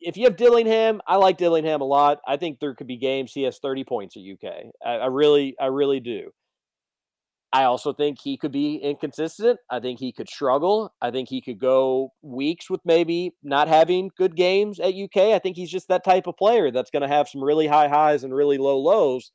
[0.00, 2.20] if you have Dillingham, I like Dillingham a lot.
[2.26, 4.72] I think there could be games he has 30 points at UK.
[4.84, 6.32] I, I really, I really do.
[7.52, 9.58] I also think he could be inconsistent.
[9.70, 10.92] I think he could struggle.
[11.00, 15.32] I think he could go weeks with maybe not having good games at UK.
[15.34, 17.88] I think he's just that type of player that's going to have some really high
[17.88, 19.32] highs and really low lows.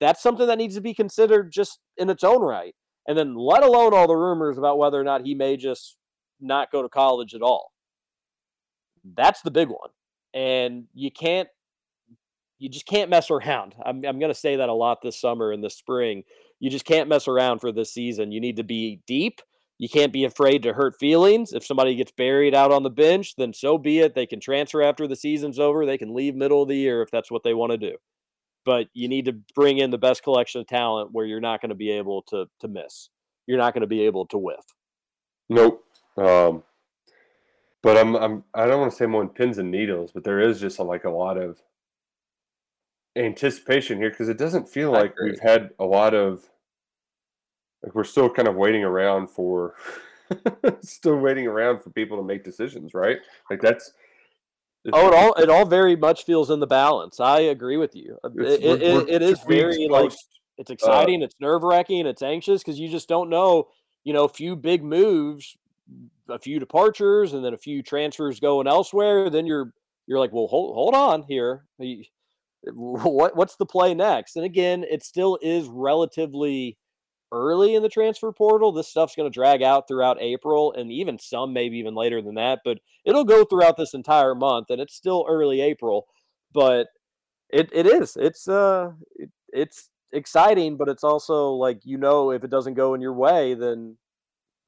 [0.00, 2.74] That's something that needs to be considered just in its own right.
[3.06, 5.96] And then let alone all the rumors about whether or not he may just
[6.40, 7.70] not go to college at all.
[9.16, 9.90] That's the big one.
[10.34, 11.48] And you can't
[12.58, 13.74] you just can't mess around.
[13.84, 16.24] I'm I'm going to say that a lot this summer and this spring.
[16.60, 18.32] You just can't mess around for this season.
[18.32, 19.40] You need to be deep.
[19.78, 21.52] You can't be afraid to hurt feelings.
[21.52, 24.14] If somebody gets buried out on the bench, then so be it.
[24.14, 25.84] They can transfer after the season's over.
[25.84, 27.96] They can leave middle of the year if that's what they want to do.
[28.64, 31.68] But you need to bring in the best collection of talent where you're not going
[31.68, 33.10] to be able to to miss.
[33.46, 34.64] You're not going to be able to whiff.
[35.48, 35.84] Nope.
[36.16, 36.62] Um,
[37.82, 40.40] but I'm I'm I don't want to say I'm on pins and needles, but there
[40.40, 41.60] is just a, like a lot of
[43.16, 46.44] anticipation here because it doesn't feel like we've had a lot of
[47.82, 49.74] like we're still kind of waiting around for
[50.82, 53.18] still waiting around for people to make decisions, right?
[53.50, 53.92] Like that's
[54.92, 57.18] Oh, it all it all very much feels in the balance.
[57.18, 58.18] I agree with you.
[58.22, 60.12] Uh, It, it, we're- we're it is very like
[60.58, 63.68] it's uh, exciting, it's nerve wracking, it's anxious because you just don't know.
[64.04, 65.56] You know, a few big moves,
[66.28, 69.28] a few departures, and then a few transfers going elsewhere.
[69.28, 69.72] Then you're
[70.06, 71.64] you're like, well, hold hold on here.
[71.78, 72.04] You-
[72.72, 74.36] What what's the play next?
[74.36, 76.78] And again, it still is relatively
[77.32, 78.72] early in the transfer portal.
[78.72, 82.36] This stuff's going to drag out throughout April and even some maybe even later than
[82.36, 86.06] that, but it'll go throughout this entire month and it's still early April,
[86.52, 86.88] but
[87.50, 88.16] it it is.
[88.16, 92.94] It's uh it, it's exciting, but it's also like you know if it doesn't go
[92.94, 93.96] in your way, then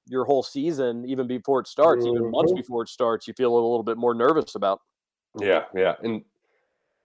[0.09, 2.57] your whole season, even before it starts, even months Mhm.
[2.57, 4.81] before it starts, you feel a little bit more nervous about.
[5.41, 6.25] Yeah, yeah, and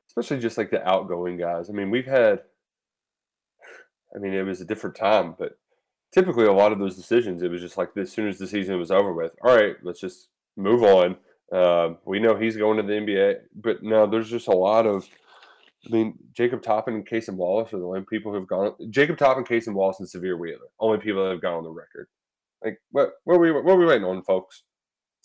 [0.08, 1.70] especially just like the outgoing guys.
[1.70, 2.42] I mean, we've had.
[4.16, 5.58] I mean, it was a different time, but
[6.14, 8.78] typically a lot of those decisions, it was just like as soon as the season
[8.78, 11.18] was over with, all right, let's just move on.
[11.52, 15.08] Um, we know he's going to the NBA, but no, there's just a lot of.
[15.86, 18.74] I mean, Jacob Toppin and Cason Wallace are the only people who've gone.
[18.90, 22.08] Jacob Toppin, Cason Wallace, and Sahvir Wheeler, only people that have gone on the record.
[22.64, 23.14] Like, what?
[23.26, 23.52] What are we?
[23.52, 24.64] What are we waiting on, folks?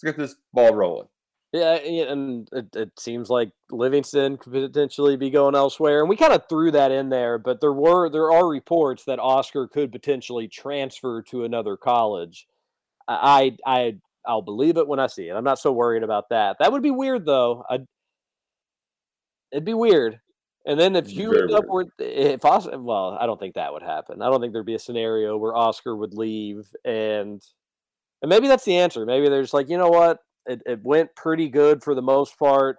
[0.03, 1.09] Let's get this ball rolling.
[1.53, 6.35] Yeah, and it, it seems like Livingston could potentially be going elsewhere, and we kind
[6.35, 7.39] of threw that in there.
[7.39, 12.47] But there were there are reports that Oscar could potentially transfer to another college.
[13.09, 13.97] I I
[14.27, 15.35] I'll believe it when I see it.
[15.35, 16.59] I'm not so worried about that.
[16.59, 17.65] That would be weird though.
[17.71, 17.87] I'd,
[19.51, 20.21] it'd be weird.
[20.67, 23.83] And then if you end up with if Oscar, well, I don't think that would
[23.83, 24.21] happen.
[24.21, 27.43] I don't think there'd be a scenario where Oscar would leave and
[28.21, 29.07] and maybe that's the answer.
[29.07, 30.19] Maybe they're just like, you know what,
[30.49, 32.77] it, it went pretty good for the most part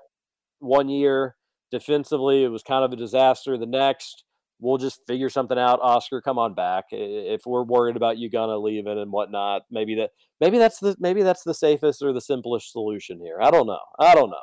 [0.59, 1.36] one year.
[1.72, 3.57] Defensively, it was kind of a disaster.
[3.57, 4.24] The next,
[4.59, 5.80] we'll just figure something out.
[5.82, 6.86] Oscar, come on back.
[6.91, 10.11] If we're worried about Ugonna leaving and whatnot, maybe that
[10.41, 13.38] maybe that's the maybe that's the safest or the simplest solution here.
[13.41, 13.80] I don't know.
[13.99, 14.38] I don't know.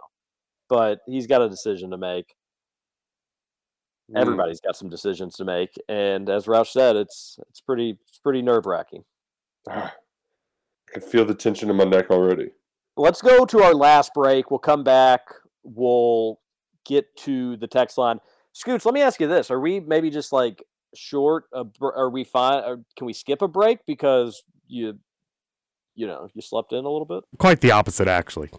[0.68, 2.34] But he's got a decision to make.
[4.10, 4.20] Mm.
[4.20, 8.40] Everybody's got some decisions to make, and as Roush said, it's it's pretty it's pretty
[8.40, 9.02] nerve wracking.
[9.68, 9.90] I
[10.92, 12.50] can feel the tension in my neck already.
[12.96, 14.50] Let's go to our last break.
[14.50, 15.20] We'll come back.
[15.62, 16.40] We'll
[16.86, 18.20] get to the text line.
[18.52, 20.62] Scoots, let me ask you this: Are we maybe just like
[20.94, 21.44] short?
[21.52, 22.64] Of, are we fine?
[22.64, 24.98] Or can we skip a break because you,
[25.94, 27.24] you know, you slept in a little bit?
[27.38, 28.50] Quite the opposite, actually.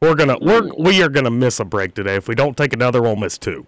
[0.00, 0.82] We're gonna we're hmm.
[0.82, 2.14] we are gonna miss a break today.
[2.14, 3.66] If we don't take another, we'll miss two.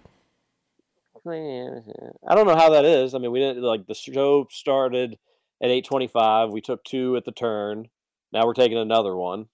[2.27, 3.13] I don't know how that is.
[3.13, 5.17] I mean, we didn't like the show started
[5.61, 6.51] at eight twenty-five.
[6.51, 7.89] We took two at the turn.
[8.31, 9.47] Now we're taking another one.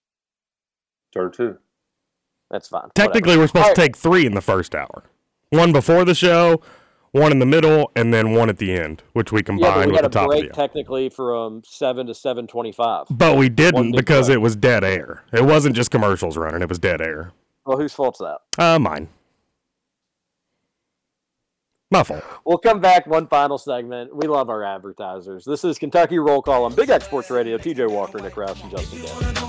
[1.14, 1.58] Turn two.
[2.52, 2.90] That's fine.
[2.96, 3.42] Technically, Whatever.
[3.42, 5.04] we're supposed All to take three in the first hour.
[5.50, 6.62] One before the show,
[7.12, 9.48] one in the middle, and then one at the end, which we right.
[9.48, 12.08] Yeah, but combined we with had the a top of break the technically from seven
[12.08, 13.08] to seven twenty-five.
[13.10, 14.36] But we didn't because break.
[14.36, 15.24] it was dead air.
[15.34, 17.32] It wasn't just commercials running; it was dead air.
[17.66, 18.40] Well, whose fault's that?
[18.58, 19.10] Uh, mine.
[21.92, 22.24] My fault.
[22.46, 24.16] We'll come back one final segment.
[24.16, 25.44] We love our advertisers.
[25.44, 27.58] This is Kentucky Roll Call on Big X Sports Radio.
[27.58, 29.40] TJ Walker, Nick Roush, and Justin Dale.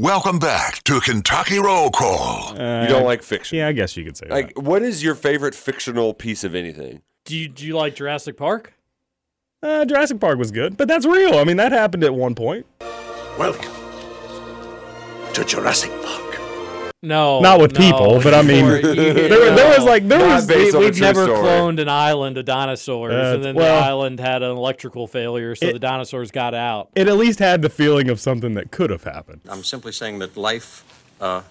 [0.00, 2.50] Welcome back to Kentucky Roll Call.
[2.52, 3.58] you don't like fiction?
[3.58, 4.32] Uh, Yeah, I guess you could say that.
[4.32, 7.02] Like, what is your favorite fictional piece of anything?
[7.24, 8.74] Do you do you like Jurassic Park?
[9.60, 11.34] Uh, Jurassic Park was good, but that's real.
[11.38, 12.64] I mean, that happened at one point.
[13.36, 13.72] Welcome
[15.32, 16.27] to Jurassic Park.
[17.00, 19.14] No, Not with no, people, but I mean, or- there,
[19.54, 21.38] there was like there Not was based on We've never story.
[21.46, 25.54] cloned an island of dinosaurs, Uh, and then well- the island had an electrical failure,
[25.54, 26.88] so It- the dinosaurs got out.
[26.96, 29.42] it at least had the feeling of something that could have happened.
[29.48, 30.82] I'm simply saying that life
[31.20, 31.42] uh,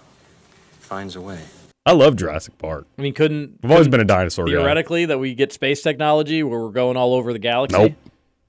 [0.80, 1.40] finds a way.
[1.86, 2.86] I love Jurassic Park.
[2.98, 4.50] I mean, couldn't I've always couldn't been a dinosaur guy.
[4.52, 7.78] theoretically that we get space technology where we're going all over the galaxy?
[7.78, 7.92] Nope.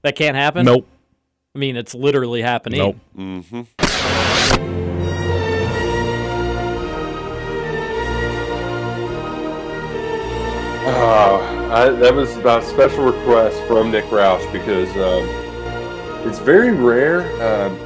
[0.02, 0.66] That can't happen.
[0.66, 0.86] Nope.
[1.54, 2.78] I mean, it's literally happening.
[2.80, 2.96] Nope.
[3.16, 3.62] Mm-hmm.
[10.92, 17.20] Uh, I, that was a special request from Nick Roush because um, it's very rare.
[17.34, 17.78] Um,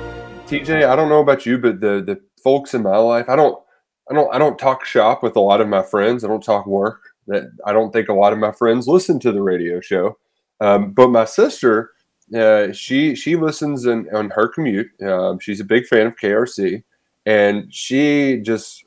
[0.46, 3.62] TJ, I don't know about you, but the the folks in my life, I don't,
[4.10, 6.24] I don't, I don't talk shop with a lot of my friends.
[6.24, 7.02] I don't talk work.
[7.26, 10.16] That I don't think a lot of my friends listen to the radio show.
[10.60, 11.90] Um, but my sister,
[12.34, 14.88] uh, she she listens in, on her commute.
[15.02, 16.82] Um, she's a big fan of KRC,
[17.26, 18.82] and she just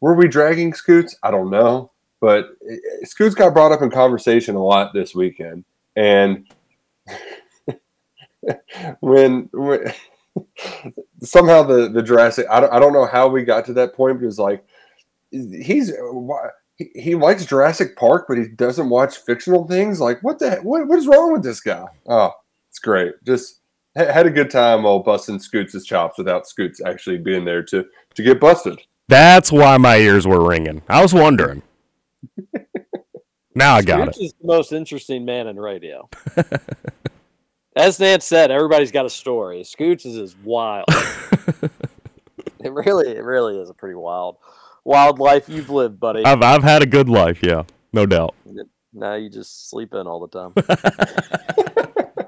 [0.00, 1.16] were we dragging Scoots?
[1.22, 1.91] I don't know,
[2.22, 2.56] but
[3.02, 5.64] Scoots got brought up in conversation a lot this weekend,
[5.96, 6.46] and
[9.00, 9.92] when, when
[11.22, 14.22] somehow the the Jurassic, I don't, I don't know how we got to that point,
[14.22, 14.64] it like
[15.32, 15.92] he's
[16.76, 19.98] he, he likes Jurassic Park, but he doesn't watch fictional things.
[20.00, 21.86] Like what the what what is wrong with this guy?
[22.06, 22.30] Oh,
[22.70, 23.14] it's great.
[23.24, 23.62] Just
[23.98, 27.84] ha- had a good time while busting Scoots' chops without Scoots actually being there to
[28.14, 28.78] to get busted.
[29.08, 30.82] That's why my ears were ringing.
[30.88, 31.62] I was wondering.
[33.54, 34.14] Now I got it.
[34.14, 34.24] Scoots it.
[34.24, 36.08] is the most interesting man in radio.
[37.76, 39.64] As Nantz said, everybody's got a story.
[39.64, 40.86] Scoots is is wild.
[42.60, 44.36] it really, it really is a pretty wild,
[44.84, 46.24] wild life you've lived, buddy.
[46.24, 47.62] I've I've had a good life, yeah,
[47.92, 48.34] no doubt.
[48.92, 50.52] Now you just sleep in all the time.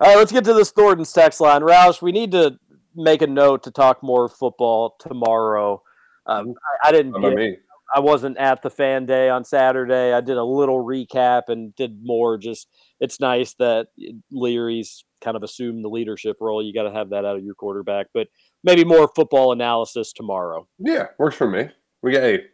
[0.00, 1.62] all right, let's get to this Thornton's text line.
[1.62, 2.58] Roush, we need to
[2.94, 5.82] make a note to talk more football tomorrow.
[6.26, 6.54] Um,
[6.84, 7.20] I, I didn't.
[7.20, 7.56] Get- me?
[7.94, 10.12] I wasn't at the fan day on Saturday.
[10.12, 12.38] I did a little recap and did more.
[12.38, 12.68] Just
[13.00, 13.88] it's nice that
[14.30, 16.62] Leary's kind of assumed the leadership role.
[16.62, 18.28] You got to have that out of your quarterback, but
[18.62, 20.68] maybe more football analysis tomorrow.
[20.78, 21.68] Yeah, works for me.
[22.02, 22.44] We got hey,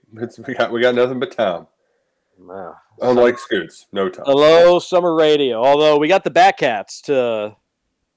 [0.46, 1.66] we got we got nothing but time.
[2.38, 2.76] Wow.
[3.00, 4.24] Unlike Scoots, no time.
[4.26, 5.62] Hello, summer radio.
[5.62, 7.56] Although we got the Batcats to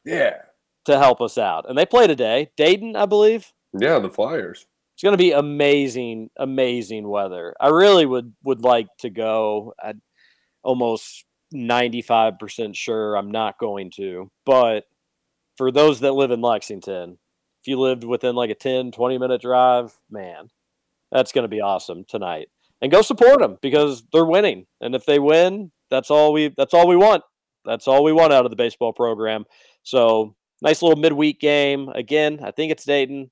[0.06, 0.38] Yeah,
[0.86, 2.52] to help us out, and they play today.
[2.56, 3.54] Dayton, I believe.
[3.78, 4.66] Yeah, the Flyers.
[5.00, 7.56] It's going to be amazing, amazing weather.
[7.58, 9.74] I really would would like to go.
[9.82, 9.94] I
[10.62, 11.24] almost
[11.54, 14.84] ninety five percent sure I'm not going to, but
[15.56, 17.18] for those that live in Lexington,
[17.62, 20.50] if you lived within like a 10, 20 minute drive, man,
[21.14, 22.50] that's going to be awesome tonight.
[22.82, 24.66] And go support them because they're winning.
[24.82, 27.24] And if they win, that's all we that's all we want.
[27.64, 29.46] That's all we want out of the baseball program.
[29.82, 31.88] So nice little midweek game.
[31.88, 33.32] Again, I think it's Dayton.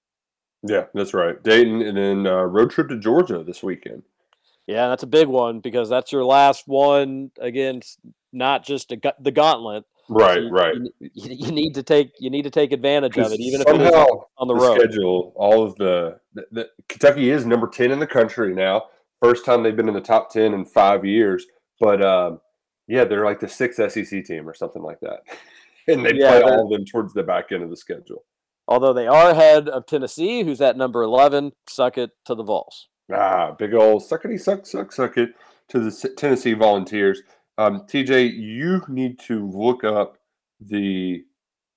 [0.67, 1.41] Yeah, that's right.
[1.43, 4.03] Dayton and then uh, road trip to Georgia this weekend.
[4.67, 7.99] Yeah, that's a big one because that's your last one against
[8.33, 9.85] not just a, the gauntlet.
[10.09, 10.75] Right, you, right.
[10.99, 13.85] You, you, need to take you need to take advantage of it, even if somehow
[13.85, 14.79] it is on the, the road.
[14.79, 18.83] Schedule all of the, the, the Kentucky is number ten in the country now.
[19.21, 21.45] First time they've been in the top ten in five years.
[21.79, 22.39] But um,
[22.87, 25.19] yeah, they're like the sixth SEC team or something like that,
[25.87, 28.23] and they Yeah, play all of them towards the back end of the schedule.
[28.67, 31.53] Although they are ahead of Tennessee, who's at number eleven.
[31.69, 32.87] Suck it to the Vols.
[33.11, 35.29] Ah, big old suckety suck suck suck it
[35.69, 37.21] to the Tennessee Volunteers.
[37.57, 40.17] Um, TJ, you need to look up
[40.59, 41.23] the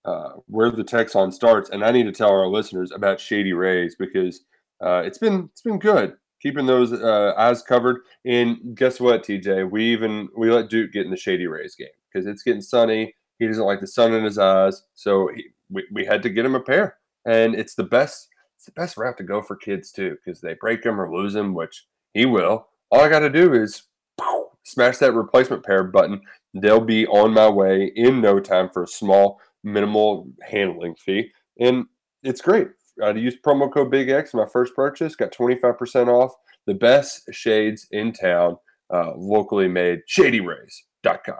[0.04, 3.96] uh, where the Texon starts, and I need to tell our listeners about Shady Rays
[3.98, 4.40] because
[4.80, 8.00] uh, it's been it's been good keeping those uh, eyes covered.
[8.24, 9.70] And guess what, TJ?
[9.70, 13.14] We even we let Duke get in the Shady Rays game because it's getting sunny.
[13.38, 16.44] He doesn't like the sun in his eyes, so he, we, we had to get
[16.44, 19.90] him a pair, and it's the best it's the best route to go for kids
[19.90, 22.68] too because they break them or lose them, which he will.
[22.90, 23.84] All I got to do is
[24.20, 26.20] pow, smash that replacement pair button.
[26.52, 31.86] They'll be on my way in no time for a small, minimal handling fee, and
[32.22, 32.68] it's great.
[33.02, 36.34] I used promo code Big X my first purchase, got twenty five percent off.
[36.66, 38.56] The best shades in town,
[38.92, 40.00] uh, locally made.
[40.08, 41.36] ShadyRays.com.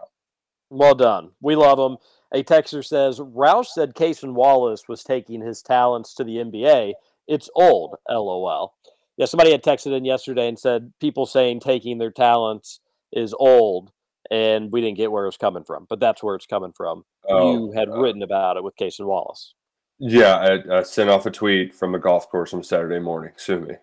[0.71, 1.33] Well done.
[1.43, 1.99] We love them.
[2.33, 6.93] A texter says Roush said Cason Wallace was taking his talents to the NBA.
[7.27, 8.75] It's old, lol.
[9.17, 12.81] Yeah, somebody had texted in yesterday and said people saying taking their talents
[13.13, 13.91] is old,
[14.31, 17.05] and we didn't get where it was coming from, but that's where it's coming from.
[17.29, 19.55] Oh, you had uh, written about it with Cason Wallace.
[19.99, 23.33] Yeah, I, I sent off a tweet from a golf course on Saturday morning.
[23.37, 23.75] Sue me.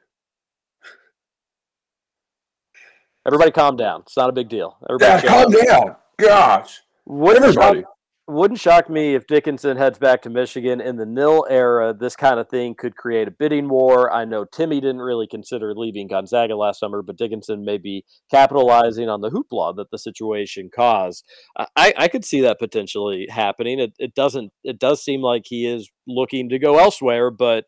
[3.27, 4.01] Everybody, calm down.
[4.01, 4.77] It's not a big deal.
[4.81, 5.95] Yeah, Everybody, calm down.
[6.17, 6.81] Gosh.
[7.05, 7.85] Wouldn't shock, Everybody.
[8.30, 11.93] Wouldn't shock me if Dickinson heads back to Michigan in the nil era.
[11.97, 14.11] This kind of thing could create a bidding war.
[14.11, 19.07] I know Timme didn't really consider leaving Gonzaga last summer, but Dickinson may be capitalizing
[19.07, 21.23] on the hoopla that the situation caused.
[21.55, 23.80] I- I, could see that potentially happening.
[23.80, 24.51] It, it doesn't.
[24.61, 27.63] It does seem like he is looking to go elsewhere, but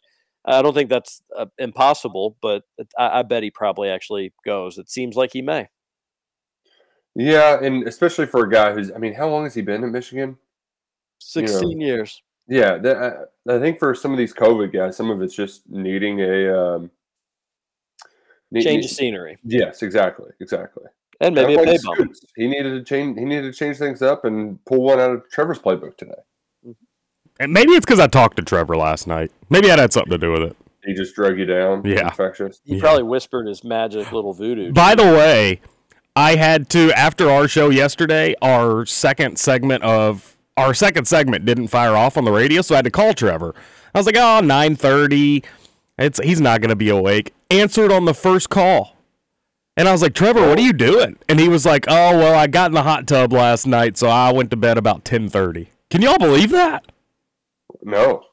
[0.45, 2.35] I don't think that's uh, impossible.
[2.41, 2.63] But
[2.97, 4.77] I, I bet he probably actually goes.
[4.77, 5.69] It seems like he may.
[7.15, 9.91] Yeah, and especially for a guy who's, I mean, how long has he been in
[9.93, 10.37] Michigan?
[11.35, 12.21] You know, 16 years.
[12.47, 15.69] Yeah, that, I, I think for some of these COVID guys, some of it's just
[15.69, 16.91] needing a um,
[18.51, 19.37] ne- Change ne- of scenery.
[19.43, 20.85] Yes, exactly, exactly.
[21.21, 22.15] And maybe a Kinda pay bump.
[22.35, 23.19] He needed to change.
[23.19, 26.13] He needed to change things up and pull one out of Trevor's playbook today.
[27.39, 29.31] And maybe it's because I talked to Trevor last night.
[29.49, 30.57] Maybe that had something to do with it.
[30.85, 31.83] He just drug you down.
[31.85, 32.07] Yeah.
[32.07, 32.61] infectious.
[32.63, 34.71] He probably whispered his magic little voodoo.
[34.71, 35.61] By the way,
[36.15, 41.67] I had to after our show yesterday, our second segment of our second segment didn't
[41.69, 43.55] fire off on the radio, so I had to call Trevor.
[43.93, 45.43] I was like, "Oh, 9:30.
[45.97, 48.95] It's he's not going to be awake." Answered on the first call.
[49.75, 52.37] And I was like, "Trevor, what are you doing?" And he was like, "Oh, well,
[52.37, 55.67] I got in the hot tub last night, so I went to bed about 10:30."
[55.89, 56.85] Can y'all believe that?
[57.81, 58.25] No.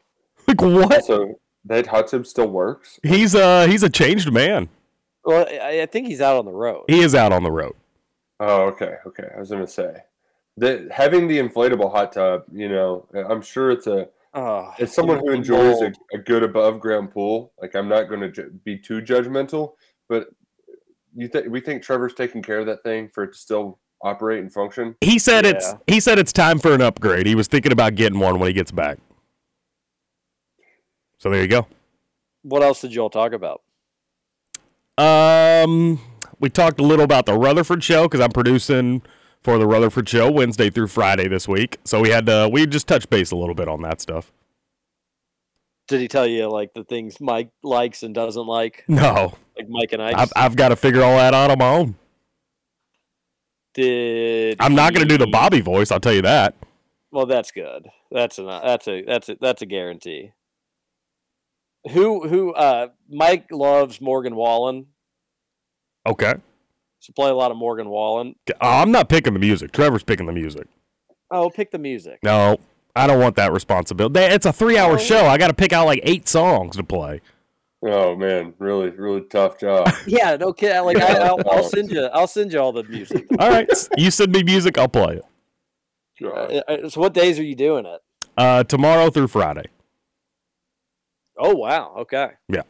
[0.47, 1.05] Like what?
[1.05, 3.01] So that hot tub still works.
[3.03, 4.69] He's uh he's a changed man.
[5.25, 6.85] Well, I, I think he's out on the road.
[6.89, 7.75] He is out on the road.
[8.39, 9.29] Oh, okay, okay.
[9.35, 9.97] I was gonna say
[10.57, 12.45] that having the inflatable hot tub.
[12.53, 14.09] You know, I'm sure it's a.
[14.35, 18.21] Oh, As someone who enjoys a, a good above ground pool, like I'm not going
[18.21, 19.73] to ju- be too judgmental,
[20.11, 20.29] but
[21.15, 24.41] you think we think Trevor's taking care of that thing for it to still operate
[24.41, 24.95] and function?
[25.01, 27.27] He said it's he said it's time for an upgrade.
[27.27, 28.99] He was thinking about getting one when he gets back.
[31.19, 31.67] So there you go.
[32.43, 33.63] What else did y'all talk about?
[34.99, 36.01] Um,
[36.39, 39.03] we talked a little about the Rutherford show because I'm producing
[39.47, 41.79] for the Rutherford show Wednesday through Friday this week.
[41.85, 44.33] So we had to we just touched base a little bit on that stuff.
[45.87, 48.85] Did he tell you like the things Mike likes and doesn't like?
[48.89, 50.17] No, Like Mike and Ike.
[50.19, 51.95] I've, I've got to figure all that out on my own.
[53.75, 55.93] Did I'm not going to do the Bobby voice.
[55.93, 56.57] I'll tell you that.
[57.13, 57.87] Well, that's good.
[58.11, 60.33] That's a that's a that's a that's a guarantee.
[61.93, 64.87] Who who uh Mike loves Morgan Wallen.
[66.05, 66.35] Okay.
[67.07, 68.35] So play a lot of Morgan Wallen.
[68.61, 69.71] I'm not picking the music.
[69.71, 70.67] Trevor's picking the music.
[71.31, 72.19] Oh, pick the music.
[72.25, 72.59] No,
[72.97, 74.19] I don't want that responsibility.
[74.19, 75.25] It's a three-hour show.
[75.25, 77.21] I got to pick out like eight songs to play.
[77.81, 79.89] Oh man, really, really tough job.
[80.09, 80.83] Yeah, no kidding.
[80.83, 82.07] Like I, I'll, I'll send you.
[82.07, 83.25] I'll send you all the music.
[83.39, 86.25] All right, you send me music, I'll play it.
[86.25, 88.01] Uh, uh, so what days are you doing it?
[88.37, 89.67] Uh, tomorrow through Friday.
[91.39, 91.95] Oh wow.
[91.99, 92.31] Okay.
[92.49, 92.63] Yeah,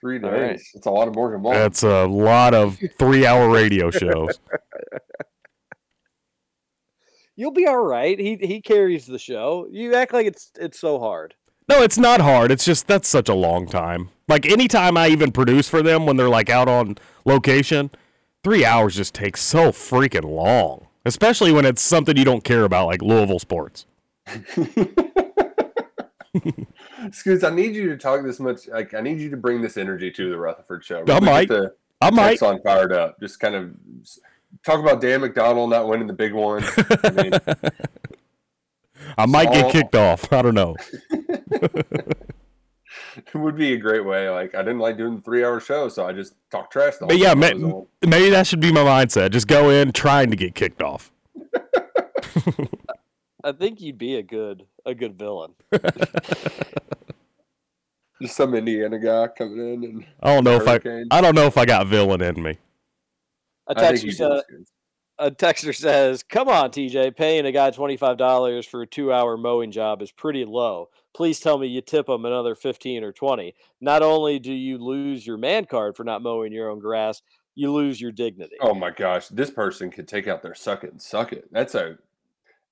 [0.00, 0.40] Three All days.
[0.40, 0.60] right.
[0.74, 1.52] It's a lot of Morgan Ball.
[1.52, 4.38] that's a lot of three-hour radio shows.
[7.36, 8.18] You'll be all right.
[8.18, 9.66] He he carries the show.
[9.70, 11.34] You act like it's it's so hard.
[11.68, 12.50] No, it's not hard.
[12.50, 14.10] It's just that's such a long time.
[14.26, 17.90] Like anytime I even produce for them when they're like out on location,
[18.42, 20.86] three hours just takes so freaking long.
[21.04, 23.86] Especially when it's something you don't care about, like Louisville sports.
[27.12, 28.68] Scoots, I need you to talk this much.
[28.68, 30.98] Like, I need you to bring this energy to the Rutherford show.
[30.98, 31.48] I Really might.
[31.48, 32.42] the I might.
[32.42, 33.18] on fired up.
[33.20, 33.74] Just kind of
[34.64, 36.64] talk about Dan McDonnell not winning the big one.
[37.04, 37.32] I mean,
[39.18, 40.32] I might get all- kicked off.
[40.32, 40.76] I don't know.
[41.50, 44.28] it would be a great way.
[44.28, 46.94] Like, I didn't like doing the three-hour show, so I just talk trash.
[46.96, 48.10] The whole But yeah, time I ma- was on.
[48.10, 49.30] maybe that should be my mindset.
[49.30, 51.10] Just go in trying to get kicked off.
[53.48, 55.54] I think you'd be a good a good villain.
[58.20, 61.06] just some Indiana guy coming in and I don't know if I Hurricane.
[61.10, 62.58] I don't know if I got villain in me.
[63.66, 64.42] A I think texter says,
[65.18, 69.10] a texter says, "Come on, TJ, paying a guy twenty five dollars for a two
[69.10, 70.90] hour mowing job is pretty low.
[71.14, 73.54] Please tell me you tip him another fifteen or twenty.
[73.80, 77.22] Not only do you lose your man card for not mowing your own grass,
[77.54, 80.92] you lose your dignity." Oh my gosh, this person could take out their suck it
[80.92, 81.48] and suck it.
[81.50, 81.96] That's a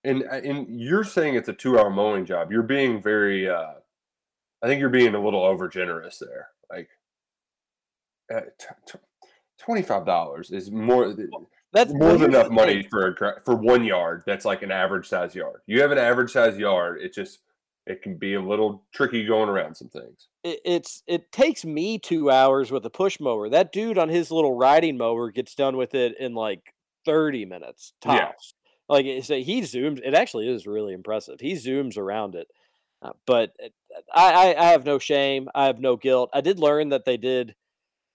[0.06, 2.50] and and you're saying it's a two hour mowing job.
[2.52, 3.74] You're being very uh
[4.62, 6.48] I think you're being a little over generous there.
[6.70, 6.88] Like
[8.32, 8.98] uh, t- t-
[9.66, 11.14] $25 is more
[11.72, 12.90] That's more than enough money thing.
[12.90, 15.60] for a, for one yard that's like an average size yard.
[15.66, 17.40] You have an average size yard, it just
[17.86, 20.26] it can be a little tricky going around some things.
[20.42, 23.48] it, it's it takes me two hours with a push mower.
[23.48, 27.92] That dude on his little riding mower gets done with it in like thirty minutes
[28.00, 28.54] tops.
[28.88, 30.00] Like it's a, he zooms.
[30.04, 31.40] It actually is really impressive.
[31.40, 32.46] He zooms around it,
[33.02, 33.52] uh, but
[34.14, 35.48] I, I I have no shame.
[35.54, 36.30] I have no guilt.
[36.32, 37.54] I did learn that they did.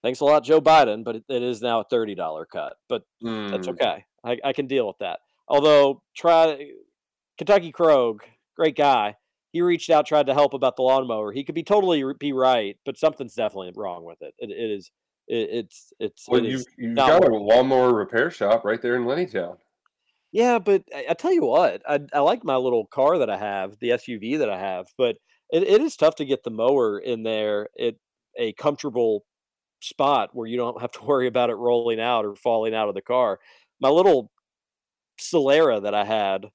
[0.04, 2.78] Thanks a lot, Joe Biden, but it, it is now a thirty dollar cut.
[2.88, 3.72] But that's Mm.
[3.72, 4.06] okay.
[4.24, 5.20] I, I can deal with that.
[5.48, 6.70] Although try
[7.38, 8.20] Kentucky Krog,
[8.56, 9.18] great guy.
[9.52, 11.34] He reached out, tried to help about the lawnmower.
[11.34, 14.34] He could be totally be right, but something's definitely wrong with it.
[14.40, 14.90] It, it is.
[15.28, 16.30] It, it's it's.
[16.30, 19.58] Well, it you've, is you've got a lawnmower repair shop right there in Lennytown.
[20.32, 23.38] Yeah, but I, I tell you what, I, I like my little car that I
[23.38, 25.18] have, the SUV that I have, but
[25.52, 27.96] it, it is tough to get the mower in there at
[28.38, 29.26] a comfortable
[29.82, 32.96] spot where you don't have to worry about it rolling out or falling out of
[32.96, 33.40] the car.
[33.80, 34.32] My little
[35.20, 36.48] Solara that I had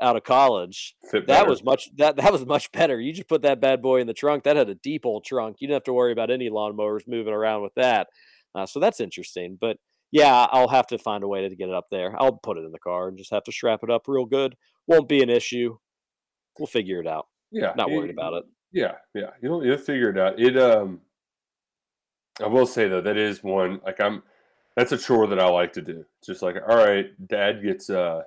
[0.00, 0.94] out of college,
[1.26, 2.98] that was much that that was much better.
[2.98, 4.44] You just put that bad boy in the trunk.
[4.44, 5.56] That had a deep old trunk.
[5.60, 8.08] You didn't have to worry about any lawnmowers moving around with that.
[8.54, 9.58] Uh, so that's interesting.
[9.60, 9.76] But
[10.12, 12.14] yeah, I'll have to find a way to get it up there.
[12.20, 14.56] I'll put it in the car and just have to strap it up real good.
[14.86, 15.76] Won't be an issue.
[16.58, 17.26] We'll figure it out.
[17.50, 18.44] Yeah, Not you- worried about it.
[18.72, 20.38] Yeah, yeah, you'll you'll figure it out.
[20.38, 21.00] It um,
[22.40, 24.22] I will say though that is one like I'm.
[24.76, 26.04] That's a chore that I like to do.
[26.18, 28.22] It's just like all right, Dad gets uh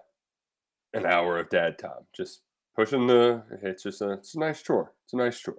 [0.94, 2.06] an hour of dad time.
[2.14, 2.42] Just
[2.76, 3.42] pushing the.
[3.62, 4.12] It's just a.
[4.14, 4.92] It's a nice chore.
[5.06, 5.56] It's a nice chore.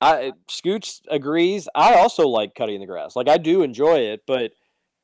[0.00, 1.68] I Scoots agrees.
[1.74, 3.14] I also like cutting the grass.
[3.14, 4.50] Like I do enjoy it, but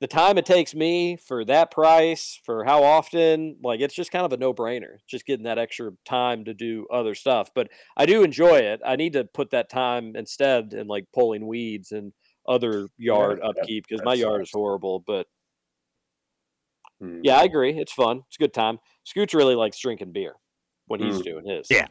[0.01, 4.25] the time it takes me for that price, for how often, like it's just kind
[4.25, 4.97] of a no-brainer.
[5.07, 7.51] Just getting that extra time to do other stuff.
[7.55, 8.81] But I do enjoy it.
[8.85, 12.13] I need to put that time instead in like pulling weeds and
[12.49, 15.01] other yard that- upkeep because my yard is horrible.
[15.07, 15.27] But
[17.01, 17.21] Hmm.
[17.23, 17.79] yeah, I agree.
[17.79, 18.23] It's fun.
[18.29, 18.79] It's a good time.
[19.05, 20.35] Scoots really likes drinking beer
[20.87, 21.25] when he's Mm.
[21.25, 21.67] doing his.
[21.71, 21.87] Yeah.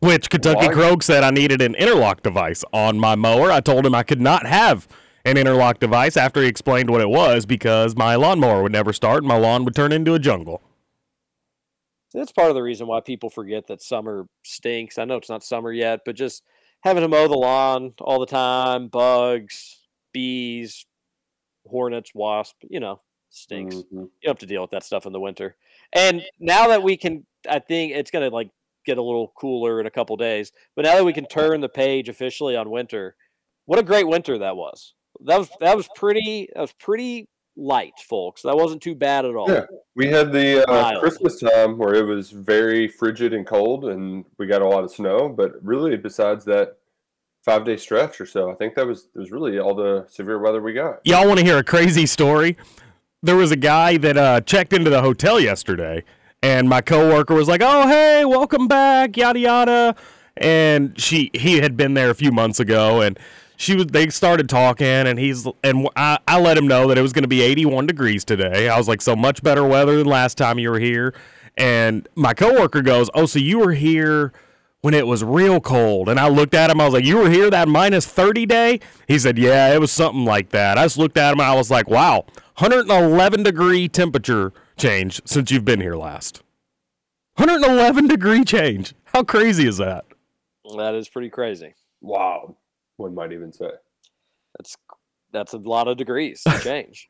[0.00, 0.74] Which Kentucky Why?
[0.74, 3.50] Krog said I needed an interlock device on my mower.
[3.50, 4.86] I told him I could not have
[5.26, 9.18] an interlock device after he explained what it was because my lawnmower would never start
[9.18, 10.62] and my lawn would turn into a jungle.
[12.10, 14.98] So that's part of the reason why people forget that summer stinks.
[14.98, 16.44] I know it's not summer yet, but just
[16.82, 19.80] having to mow the lawn all the time, bugs,
[20.12, 20.86] bees,
[21.68, 23.00] hornets, wasp, you know,
[23.30, 23.74] stinks.
[23.74, 24.08] Mhm.
[24.22, 25.56] You have to deal with that stuff in the winter.
[25.92, 28.50] And now that we can, I think it's going to like
[28.84, 30.52] get a little cooler in a couple days.
[30.76, 33.16] But now that we can turn the page officially on winter,
[33.64, 34.94] what a great winter that was.
[35.24, 38.42] That was that was pretty that was pretty light, folks.
[38.42, 39.50] That wasn't too bad at all.
[39.50, 44.24] Yeah, we had the uh, Christmas time where it was very frigid and cold, and
[44.38, 45.28] we got a lot of snow.
[45.28, 46.76] But really, besides that
[47.44, 50.38] five day stretch or so, I think that was that was really all the severe
[50.38, 51.00] weather we got.
[51.04, 52.56] Y'all want to hear a crazy story?
[53.22, 56.04] There was a guy that uh, checked into the hotel yesterday,
[56.42, 59.96] and my coworker was like, "Oh, hey, welcome back, yada yada,"
[60.36, 63.18] and she he had been there a few months ago, and
[63.56, 67.02] she was they started talking, and he's and I, I let him know that it
[67.02, 68.68] was going to be 81 degrees today.
[68.68, 71.14] I was like, "So much better weather than last time you were here,"
[71.56, 74.32] and my coworker goes, "Oh, so you were here."
[74.82, 76.08] when it was real cold.
[76.08, 76.80] And I looked at him.
[76.80, 78.78] I was like, "You were here that minus thirty day?"
[79.08, 81.54] He said, "Yeah, it was something like that." I just looked at him and I
[81.54, 82.26] was like, "Wow,
[82.58, 86.44] 111 degree temperature change since you've been here last.
[87.34, 88.94] 111 degree change.
[89.06, 90.04] How crazy is that?"
[90.76, 91.74] That is pretty crazy.
[92.00, 92.56] Wow,
[92.96, 93.70] one might even say.
[94.56, 94.76] That's
[95.32, 97.08] that's a lot of degrees to change.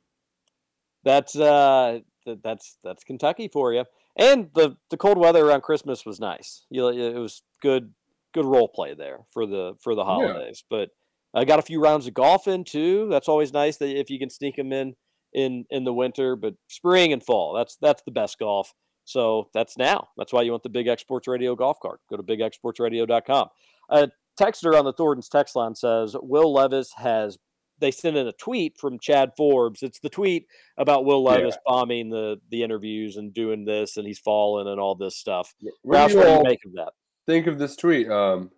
[1.04, 2.00] that's uh
[2.42, 3.84] that's that's Kentucky for you.
[4.18, 6.64] And the the cold weather around Christmas was nice.
[6.70, 7.92] You know, it was good
[8.34, 10.64] good role play there for the for the holidays.
[10.70, 10.78] Yeah.
[10.78, 10.88] But
[11.34, 13.08] I got a few rounds of golf in too.
[13.10, 14.94] That's always nice that if you can sneak them in
[15.32, 16.34] in in the winter.
[16.34, 18.74] But spring and fall, that's that's the best golf.
[19.04, 20.08] So that's now.
[20.16, 22.00] That's why you want the Big X Sports Radio golf cart.
[22.10, 23.48] Go to bigxsportsradio.com.
[23.90, 27.38] A texter on the Thornton's text line says Will Levis has
[27.78, 29.82] they sent in a tweet from Chad Forbes.
[29.82, 30.46] It's the tweet
[30.78, 31.60] about Will Levis yeah.
[31.72, 35.54] bombing the the interviews and doing this, and he's fallen and all this stuff.
[35.82, 36.92] What do you all make of that?
[37.26, 38.08] Think of this tweet.
[38.08, 38.50] Um,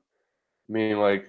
[0.69, 1.27] I mean, like,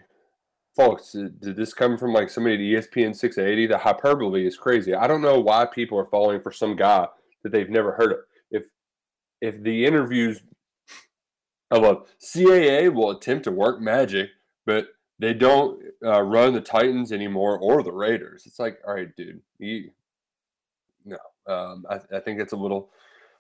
[0.76, 3.68] folks, did this come from like somebody at ESPN 680?
[3.68, 4.94] The hyperbole is crazy.
[4.94, 7.08] I don't know why people are falling for some guy
[7.44, 8.20] that they've never heard of.
[8.52, 8.66] If
[9.42, 10.42] if the interviews
[11.72, 14.30] of a CAA will attempt to work magic,
[14.70, 18.44] but they don't uh, run the Titans anymore or the Raiders.
[18.46, 19.90] It's like, all right, dude, you
[21.04, 21.18] no.
[21.48, 22.91] Um, I, I think it's a little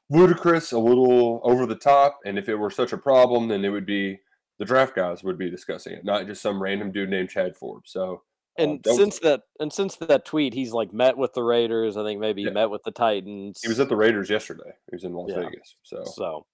[0.09, 2.17] ludicrous, a little over the top.
[2.25, 4.21] And if it were such a problem, then it would be
[4.57, 7.91] the draft guys would be discussing it, not just some random dude named Chad Forbes.
[7.91, 8.23] So
[8.57, 11.95] uh, and since that and since that tweet, he's like met with the Raiders.
[11.95, 12.49] I think maybe yeah.
[12.49, 13.59] he met with the Titans.
[13.61, 14.71] He was at the Raiders yesterday.
[14.89, 15.43] He was in Las yeah.
[15.43, 15.75] Vegas.
[15.83, 16.47] So so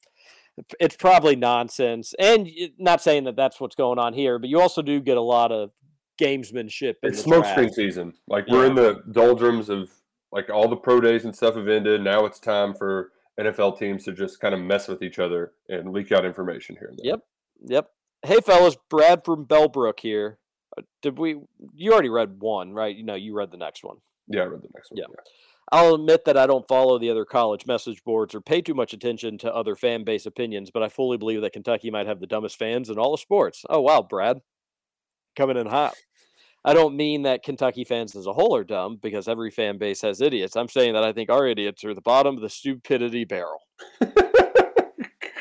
[0.80, 2.14] it's probably nonsense.
[2.20, 5.22] And not saying that that's what's going on here, but you also do get a
[5.22, 5.72] lot of
[6.20, 6.96] gamesmanship.
[7.04, 8.14] It's smoke screen season.
[8.28, 9.90] Like we're in the doldrums of
[10.32, 12.02] like all the pro days and stuff have ended.
[12.02, 15.92] Now it's time for NFL teams to just kind of mess with each other and
[15.92, 17.12] leak out information here and there.
[17.12, 17.20] Yep.
[17.68, 17.90] Yep.
[18.26, 20.40] Hey fellas, Brad from Bellbrook here.
[20.78, 21.38] Uh, did we
[21.74, 22.96] you already read one, right?
[22.96, 23.98] You know, you read the next one.
[24.28, 24.98] Yeah, I read the next one.
[24.98, 25.06] Yeah.
[25.10, 25.22] yeah.
[25.72, 28.94] I'll admit that I don't follow the other college message boards or pay too much
[28.94, 32.28] attention to other fan base opinions, but I fully believe that Kentucky might have the
[32.28, 33.66] dumbest fans in all of sports.
[33.70, 34.42] Oh, wow, Brad.
[35.36, 35.96] Coming in hot.
[36.64, 40.02] I don't mean that Kentucky fans as a whole are dumb because every fan base
[40.02, 40.56] has idiots.
[40.56, 43.60] I'm saying that I think our idiots are the bottom of the stupidity barrel.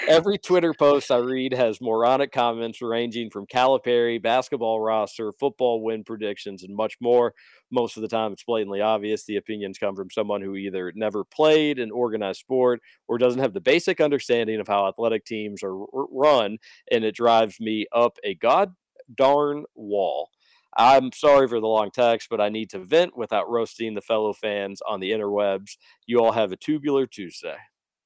[0.06, 6.04] Every Twitter post I read has moronic comments ranging from Calipari, basketball roster, football win
[6.04, 7.32] predictions, and much more.
[7.70, 11.24] Most of the time, it's blatantly obvious the opinions come from someone who either never
[11.24, 15.74] played an organized sport or doesn't have the basic understanding of how athletic teams are
[15.74, 16.58] run,
[16.92, 18.74] and it drives me up a god
[19.14, 20.28] darn wall.
[20.76, 24.34] I'm sorry for the long text, but I need to vent without roasting the fellow
[24.34, 25.78] fans on the interwebs.
[26.04, 27.56] You all have a tubular Tuesday.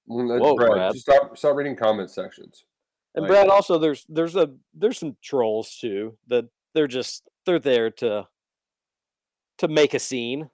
[0.09, 0.97] Whoa, Brad, Brad.
[0.97, 2.65] stop stop reading comment sections.
[3.15, 7.59] And like, Brad, also there's there's a there's some trolls too that they're just they're
[7.59, 8.27] there to
[9.59, 10.51] to make a scene,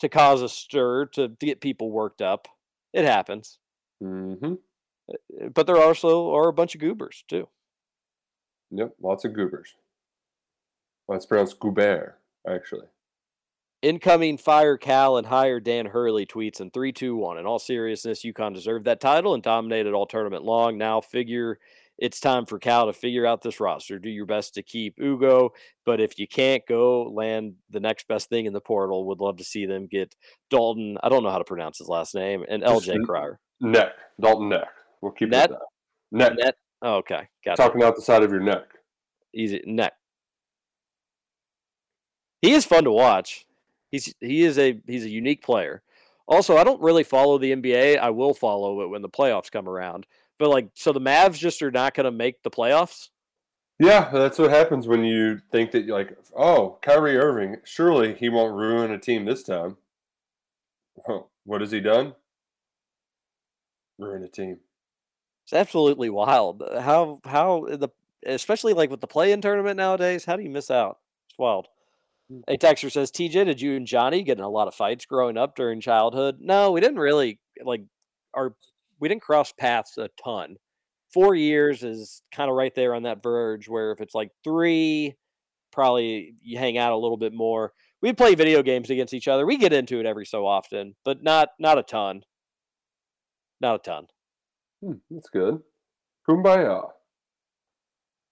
[0.00, 2.48] to cause a stir, to, to get people worked up.
[2.92, 3.58] It happens.
[4.02, 4.54] Mm-hmm.
[5.10, 7.48] Uh, but there also are a bunch of goobers too.
[8.70, 9.74] Yep, lots of goobers.
[11.06, 12.86] Well, it's pronounced goober, actually.
[13.80, 17.38] Incoming fire Cal and hire Dan Hurley tweets in 3 2 1.
[17.38, 20.78] In all seriousness, UConn deserved that title and dominated all tournament long.
[20.78, 21.58] Now figure
[21.98, 23.98] it's time for Cal to figure out this roster.
[23.98, 25.52] Do your best to keep Ugo,
[25.84, 29.36] but if you can't go land the next best thing in the portal, would love
[29.38, 30.14] to see them get
[30.48, 30.96] Dalton.
[31.02, 33.40] I don't know how to pronounce his last name and LJ Cryer.
[33.60, 33.92] Neck.
[34.20, 34.68] Dalton Neck.
[35.02, 35.50] We'll keep Net.
[35.50, 35.58] That.
[36.12, 36.32] Neck.
[36.38, 36.54] Net.
[36.82, 37.28] Oh, okay.
[37.44, 38.64] Got Talking out the side of your neck.
[39.34, 39.92] Easy neck.
[42.40, 43.44] He is fun to watch.
[43.90, 45.82] He's he is a he's a unique player.
[46.26, 47.98] Also, I don't really follow the NBA.
[47.98, 50.06] I will follow it when the playoffs come around.
[50.38, 53.08] But like, so the Mavs just are not going to make the playoffs.
[53.80, 58.28] Yeah, that's what happens when you think that you're like, oh, Kyrie Irving, surely he
[58.28, 59.76] won't ruin a team this time.
[61.44, 62.14] What has he done?
[63.98, 64.58] Ruin a team.
[65.44, 66.62] It's absolutely wild.
[66.78, 67.88] How how the
[68.26, 70.98] especially like with the play-in tournament nowadays, how do you miss out?
[71.30, 71.68] It's wild.
[72.46, 75.38] A texter says, TJ, did you and Johnny get in a lot of fights growing
[75.38, 76.36] up during childhood?
[76.40, 77.84] No, we didn't really like
[78.34, 78.54] our
[79.00, 80.56] we didn't cross paths a ton.
[81.12, 85.14] Four years is kind of right there on that verge where if it's like three,
[85.72, 87.72] probably you hang out a little bit more.
[88.02, 89.46] We play video games against each other.
[89.46, 92.22] We get into it every so often, but not not a ton.
[93.60, 94.06] Not a ton.
[94.84, 95.60] Hmm, that's good.
[96.28, 96.90] Kumbaya.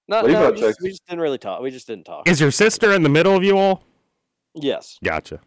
[0.09, 1.61] No, Leave no out we, just, we just didn't really talk.
[1.61, 2.29] We just didn't talk.
[2.29, 3.83] Is your sister in the middle of you all?
[4.55, 4.99] yes.
[5.03, 5.41] Gotcha.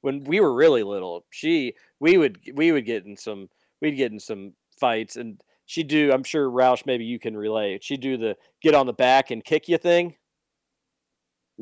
[0.00, 3.48] when we were really little, she we would we would get in some
[3.80, 7.82] we'd get in some fights and she'd do I'm sure Roush maybe you can relate.
[7.84, 10.14] She'd do the get on the back and kick you thing.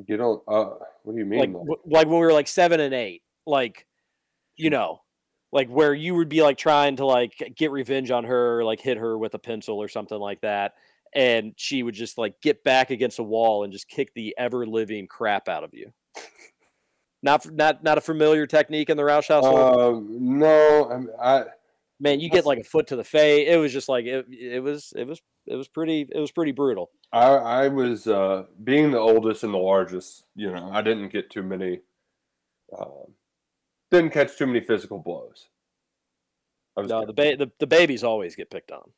[0.07, 0.41] Get on.
[0.47, 1.41] Uh, what do you mean?
[1.41, 3.23] Like w- like when we were like 7 and 8.
[3.47, 3.87] Like
[4.57, 5.01] you know,
[5.57, 8.99] like where you would be like trying to like get revenge on her, like hit
[8.99, 10.75] her with a pencil or something like that.
[11.15, 14.67] And she would just like get back against a wall and just kick the ever
[14.67, 15.95] living crap out of you.
[17.23, 19.81] not not not a familiar technique in the Roush household.
[19.81, 21.45] Um, no, I, I
[21.99, 23.49] man, you get like a foot to the face.
[23.49, 26.53] It was just like it, it was it was it was pretty it was pretty
[26.53, 26.91] brutal.
[27.15, 30.25] I, I was uh, being the oldest and the largest.
[30.35, 31.81] You know, I didn't get too many.
[32.79, 33.15] Um,
[33.91, 35.49] didn't catch too many physical blows.
[36.77, 38.91] No, the, ba- the the babies always get picked on.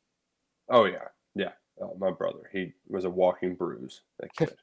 [0.68, 1.52] Oh yeah, yeah.
[1.80, 4.02] Uh, my brother, he was a walking bruise.
[4.20, 4.54] That kid.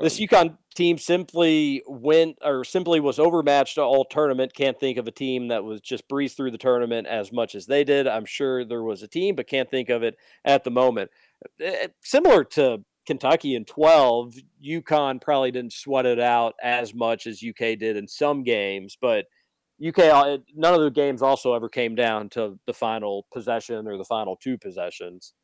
[0.00, 4.54] This Um, UConn team simply went or simply was overmatched all tournament.
[4.54, 7.66] Can't think of a team that was just breezed through the tournament as much as
[7.66, 8.06] they did.
[8.06, 11.10] I'm sure there was a team, but can't think of it at the moment.
[11.60, 17.42] Eh, Similar to Kentucky in 12, UConn probably didn't sweat it out as much as
[17.42, 19.26] UK did in some games, but
[19.84, 24.04] UK none of the games also ever came down to the final possession or the
[24.04, 25.34] final two possessions.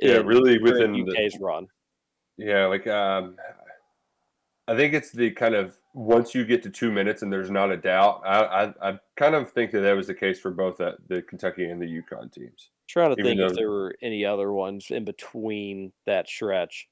[0.00, 1.66] Yeah, in- really within the- UK's run.
[2.36, 3.36] Yeah, like um,
[4.66, 7.70] I think it's the kind of once you get to two minutes and there's not
[7.70, 8.22] a doubt.
[8.24, 11.22] I I, I kind of think that that was the case for both that the
[11.22, 12.70] Kentucky and the UConn teams.
[12.88, 16.88] Trying to Even think if there were any other ones in between that stretch.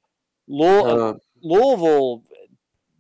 [0.49, 2.25] Louisville, Uh, Louisville,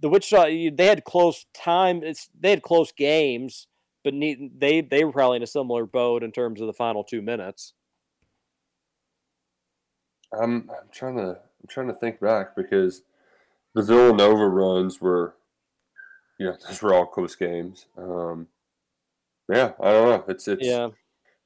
[0.01, 2.03] the Wichita, they had close time.
[2.05, 3.67] It's they had close games,
[4.05, 7.03] but ne- they they were probably in a similar boat in terms of the final
[7.03, 7.73] two minutes.
[10.33, 13.03] I'm I'm trying to I'm trying to think back because
[13.75, 15.35] the Villanova runs were,
[16.39, 17.87] yeah, those were all close games.
[17.97, 18.47] Um,
[19.51, 20.25] yeah, I don't know.
[20.29, 20.89] It's it's Yeah.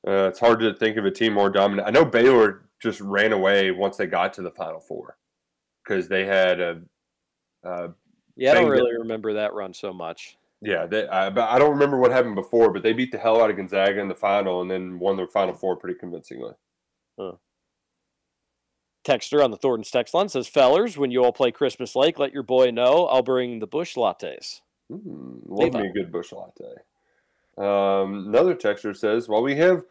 [0.07, 1.87] uh, it's hard to think of a team more dominant.
[1.87, 5.17] I know Baylor just ran away once they got to the Final Four
[5.83, 6.81] because they had a.
[7.65, 7.89] Uh,
[8.37, 10.37] Yeah, I don't really remember that run so much.
[10.61, 13.43] Yeah, they, I, but I don't remember what happened before, but they beat the hell
[13.43, 16.53] out of Gonzaga in the final and then won the Final Four pretty convincingly.
[19.05, 22.33] Texter on the Thornton's text line says, "Fellers, when you all play Christmas Lake, let
[22.33, 23.07] your boy know.
[23.07, 24.61] I'll bring the Busch lattes."
[24.91, 25.83] Mm, love Levi.
[25.83, 26.77] me a good Busch latte.
[27.59, 29.85] Um, another texter says, while we have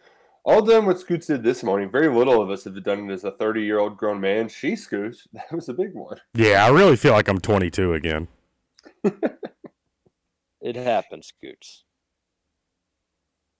[0.43, 3.23] all done what Scoots did this morning, very little of us have done it as
[3.23, 4.49] a 30 year old grown man.
[4.49, 6.17] She, Scoots, that was a big one.
[6.33, 8.27] Yeah, I really feel like I'm 22 again.
[10.63, 11.85] It happens, Scoots.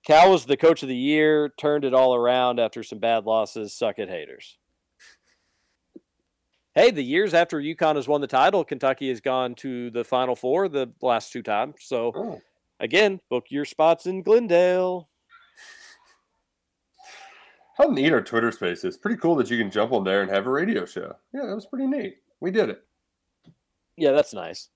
[0.06, 3.74] Cal was the coach of the year, turned it all around after some bad losses.
[3.74, 4.60] Suck it, haters.
[6.76, 10.36] Hey, the years after UConn has won the title, Kentucky has gone to the Final
[10.36, 11.76] Four the last two times.
[11.80, 12.42] So, Oh.
[12.80, 15.10] again, book your spots in Glendale.
[17.82, 18.96] How neat are Twitter spaces?
[18.96, 21.16] Pretty cool that you can jump on there and have a radio show.
[21.34, 22.18] Yeah, that was pretty neat.
[22.40, 22.84] We did it.
[23.98, 24.70] Yeah, that's nice.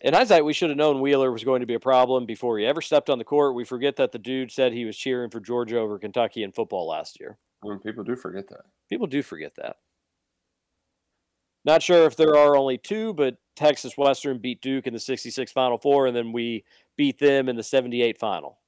[0.00, 2.66] In hindsight, we should have known Wheeler was going to be a problem before he
[2.66, 3.56] ever stepped on the court.
[3.56, 6.86] We forget that the dude said he was cheering for Georgia over Kentucky in football
[6.86, 7.36] last year.
[7.64, 8.62] I mean, people do forget that.
[8.88, 9.78] People do forget that.
[11.64, 15.50] Not sure if there are only two, but Texas Western beat Duke in the 66
[15.50, 16.64] Final Four, and then we
[16.96, 18.58] beat them in the 78 Final.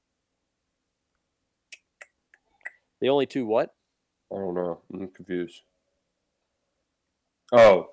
[3.01, 3.73] The only two what?
[4.31, 4.79] I don't know.
[4.93, 5.61] I'm confused.
[7.53, 7.89] Oh,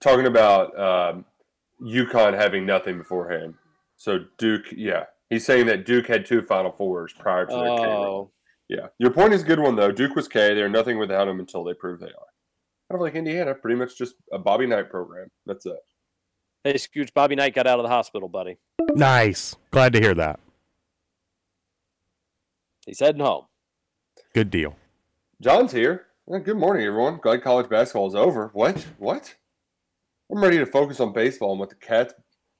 [0.00, 1.24] talking about um,
[1.82, 3.54] UConn having nothing beforehand.
[3.96, 7.84] So Duke, yeah, he's saying that Duke had two Final Fours prior to their K.
[7.84, 8.30] Oh,
[8.68, 9.92] Yeah, your point is a good one though.
[9.92, 10.54] Duke was K.
[10.54, 12.10] They're nothing without him until they prove they are.
[12.90, 15.28] Kind of like Indiana, pretty much just a Bobby Knight program.
[15.46, 15.76] That's it.
[16.64, 18.58] hey, Scooch, Bobby Knight got out of the hospital, buddy.
[18.94, 19.54] Nice.
[19.70, 20.40] Glad to hear that.
[22.86, 23.46] He's heading home.
[24.36, 24.76] Good deal.
[25.40, 26.08] John's here.
[26.28, 27.20] Good morning, everyone.
[27.22, 28.50] Glad college basketball is over.
[28.52, 28.86] What?
[28.98, 29.34] What?
[30.30, 32.12] I'm ready to focus on baseball and what the Cats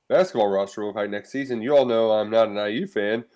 [0.08, 1.60] basketball roster will look like next season.
[1.60, 3.26] You all know I'm not an IU fan,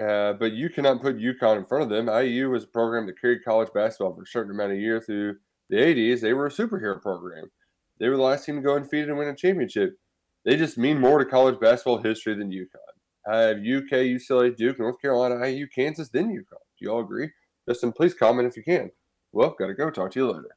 [0.00, 2.08] uh, but you cannot put UConn in front of them.
[2.08, 5.38] IU was a program that carried college basketball for a certain amount of years through
[5.68, 6.20] the 80s.
[6.20, 7.50] They were a superhero program.
[7.98, 9.98] They were the last team to go undefeated and win a championship.
[10.44, 13.28] They just mean more to college basketball history than UConn.
[13.28, 16.62] I have UK, UCLA, Duke, North Carolina, IU, Kansas, then UConn.
[16.78, 17.30] Do you all agree?
[17.68, 18.90] Justin, please comment if you can.
[19.32, 19.90] Well, gotta go.
[19.90, 20.48] Talk to you later.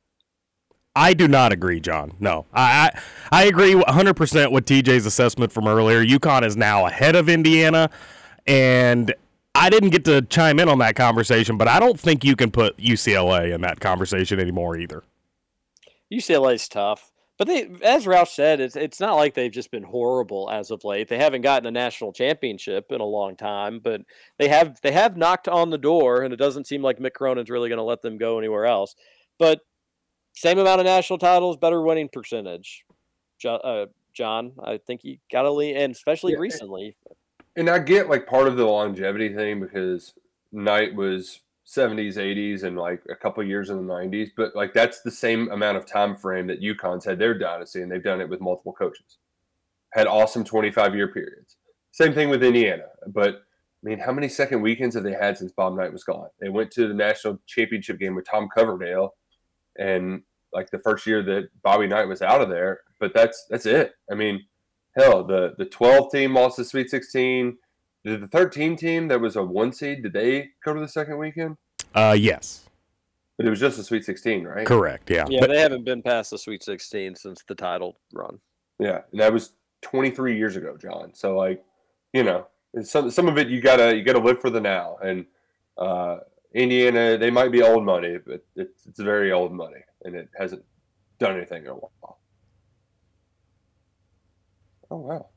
[0.96, 2.14] I do not agree, John.
[2.20, 2.90] No, I
[3.32, 6.04] I, I agree 100 percent with TJ's assessment from earlier.
[6.04, 7.90] UConn is now ahead of Indiana,
[8.48, 9.14] and
[9.54, 12.36] I, I didn't get to chime in on that conversation, but I don't think you
[12.36, 15.04] can put UCLA in that conversation anymore either.
[16.12, 17.11] UCLA's tough.
[17.42, 20.84] But they, as Roush said, it's it's not like they've just been horrible as of
[20.84, 21.08] late.
[21.08, 24.02] They haven't gotten a national championship in a long time, but
[24.38, 27.50] they have they have knocked on the door, and it doesn't seem like Mick Cronin's
[27.50, 28.94] really going to let them go anywhere else.
[29.40, 29.62] But
[30.34, 32.86] same amount of national titles, better winning percentage.
[33.40, 36.96] Jo- uh, John, I think you got to lean, and especially Yeah, recently.
[37.56, 40.14] And I get like part of the longevity thing because
[40.52, 41.40] Knight was
[41.76, 45.50] 70s, 80s, and like a couple years in the 90s, but like that's the same
[45.52, 48.74] amount of time frame that UConn's had their dynasty, and they've done it with multiple
[48.74, 49.18] coaches.
[49.94, 51.58] Had awesome 25 year periods.
[51.92, 53.44] Same thing with Indiana, but
[53.84, 56.28] I mean, how many second weekends have they had since Bob Knight was gone?
[56.40, 59.16] They went to the national championship game with Tom Coverdale,
[59.78, 60.24] and
[60.54, 63.94] like the first year that Bobby Knight was out of there, but that's that's it.
[64.12, 64.46] I mean,
[64.98, 67.58] hell, the the 12 team lost the Sweet 16.
[68.04, 71.18] Did the 13 team that was a one seed, did they go to the second
[71.18, 71.58] weekend?
[71.94, 72.68] Uh, yes,
[73.38, 74.66] But it was just a Sweet 16, right?
[74.66, 75.10] correct.
[75.10, 78.40] Yeah, Yeah, But- they haven't been past the Sweet 16 since the title run.
[78.80, 81.14] Yeah, and that was 23 years ago, John.
[81.14, 81.64] So like,
[82.14, 82.48] you know,
[82.84, 84.98] some some of it you gotta you gotta live for the now.
[85.04, 85.26] And
[85.78, 86.20] uh,
[86.54, 90.64] Indiana, they might be old money, but it's it's very old money, and it hasn't
[91.20, 92.20] done anything in a while.
[94.90, 95.30] Oh wow.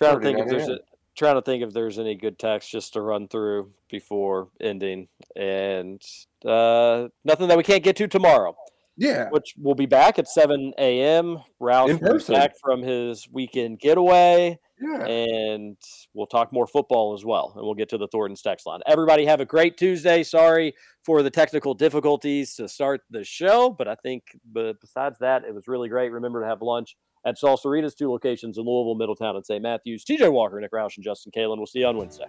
[0.00, 0.78] Trying to think if there's a,
[1.14, 6.02] trying to think if there's any good text just to run through before ending, and
[6.46, 8.56] uh, nothing that we can't get to tomorrow.
[8.96, 9.28] Yeah.
[9.30, 11.38] Which will be back at 7 a.m.
[11.60, 14.58] Roush In will be back from his weekend getaway.
[14.80, 15.04] Yeah.
[15.04, 15.76] And
[16.14, 17.52] we'll talk more football as well.
[17.56, 18.80] And we'll get to the Thornton's text line.
[18.86, 20.22] Everybody have a great Tuesday.
[20.22, 25.44] Sorry for the technical difficulties to start the show, but I think but besides that,
[25.44, 26.12] it was really great.
[26.12, 29.62] Remember to have lunch at Salsarita's two locations in Louisville, Middletown, and St.
[29.62, 30.04] Matthews.
[30.04, 31.56] TJ Walker, Nick Roush, and Justin Kalen.
[31.56, 32.26] We'll see you on Wednesday.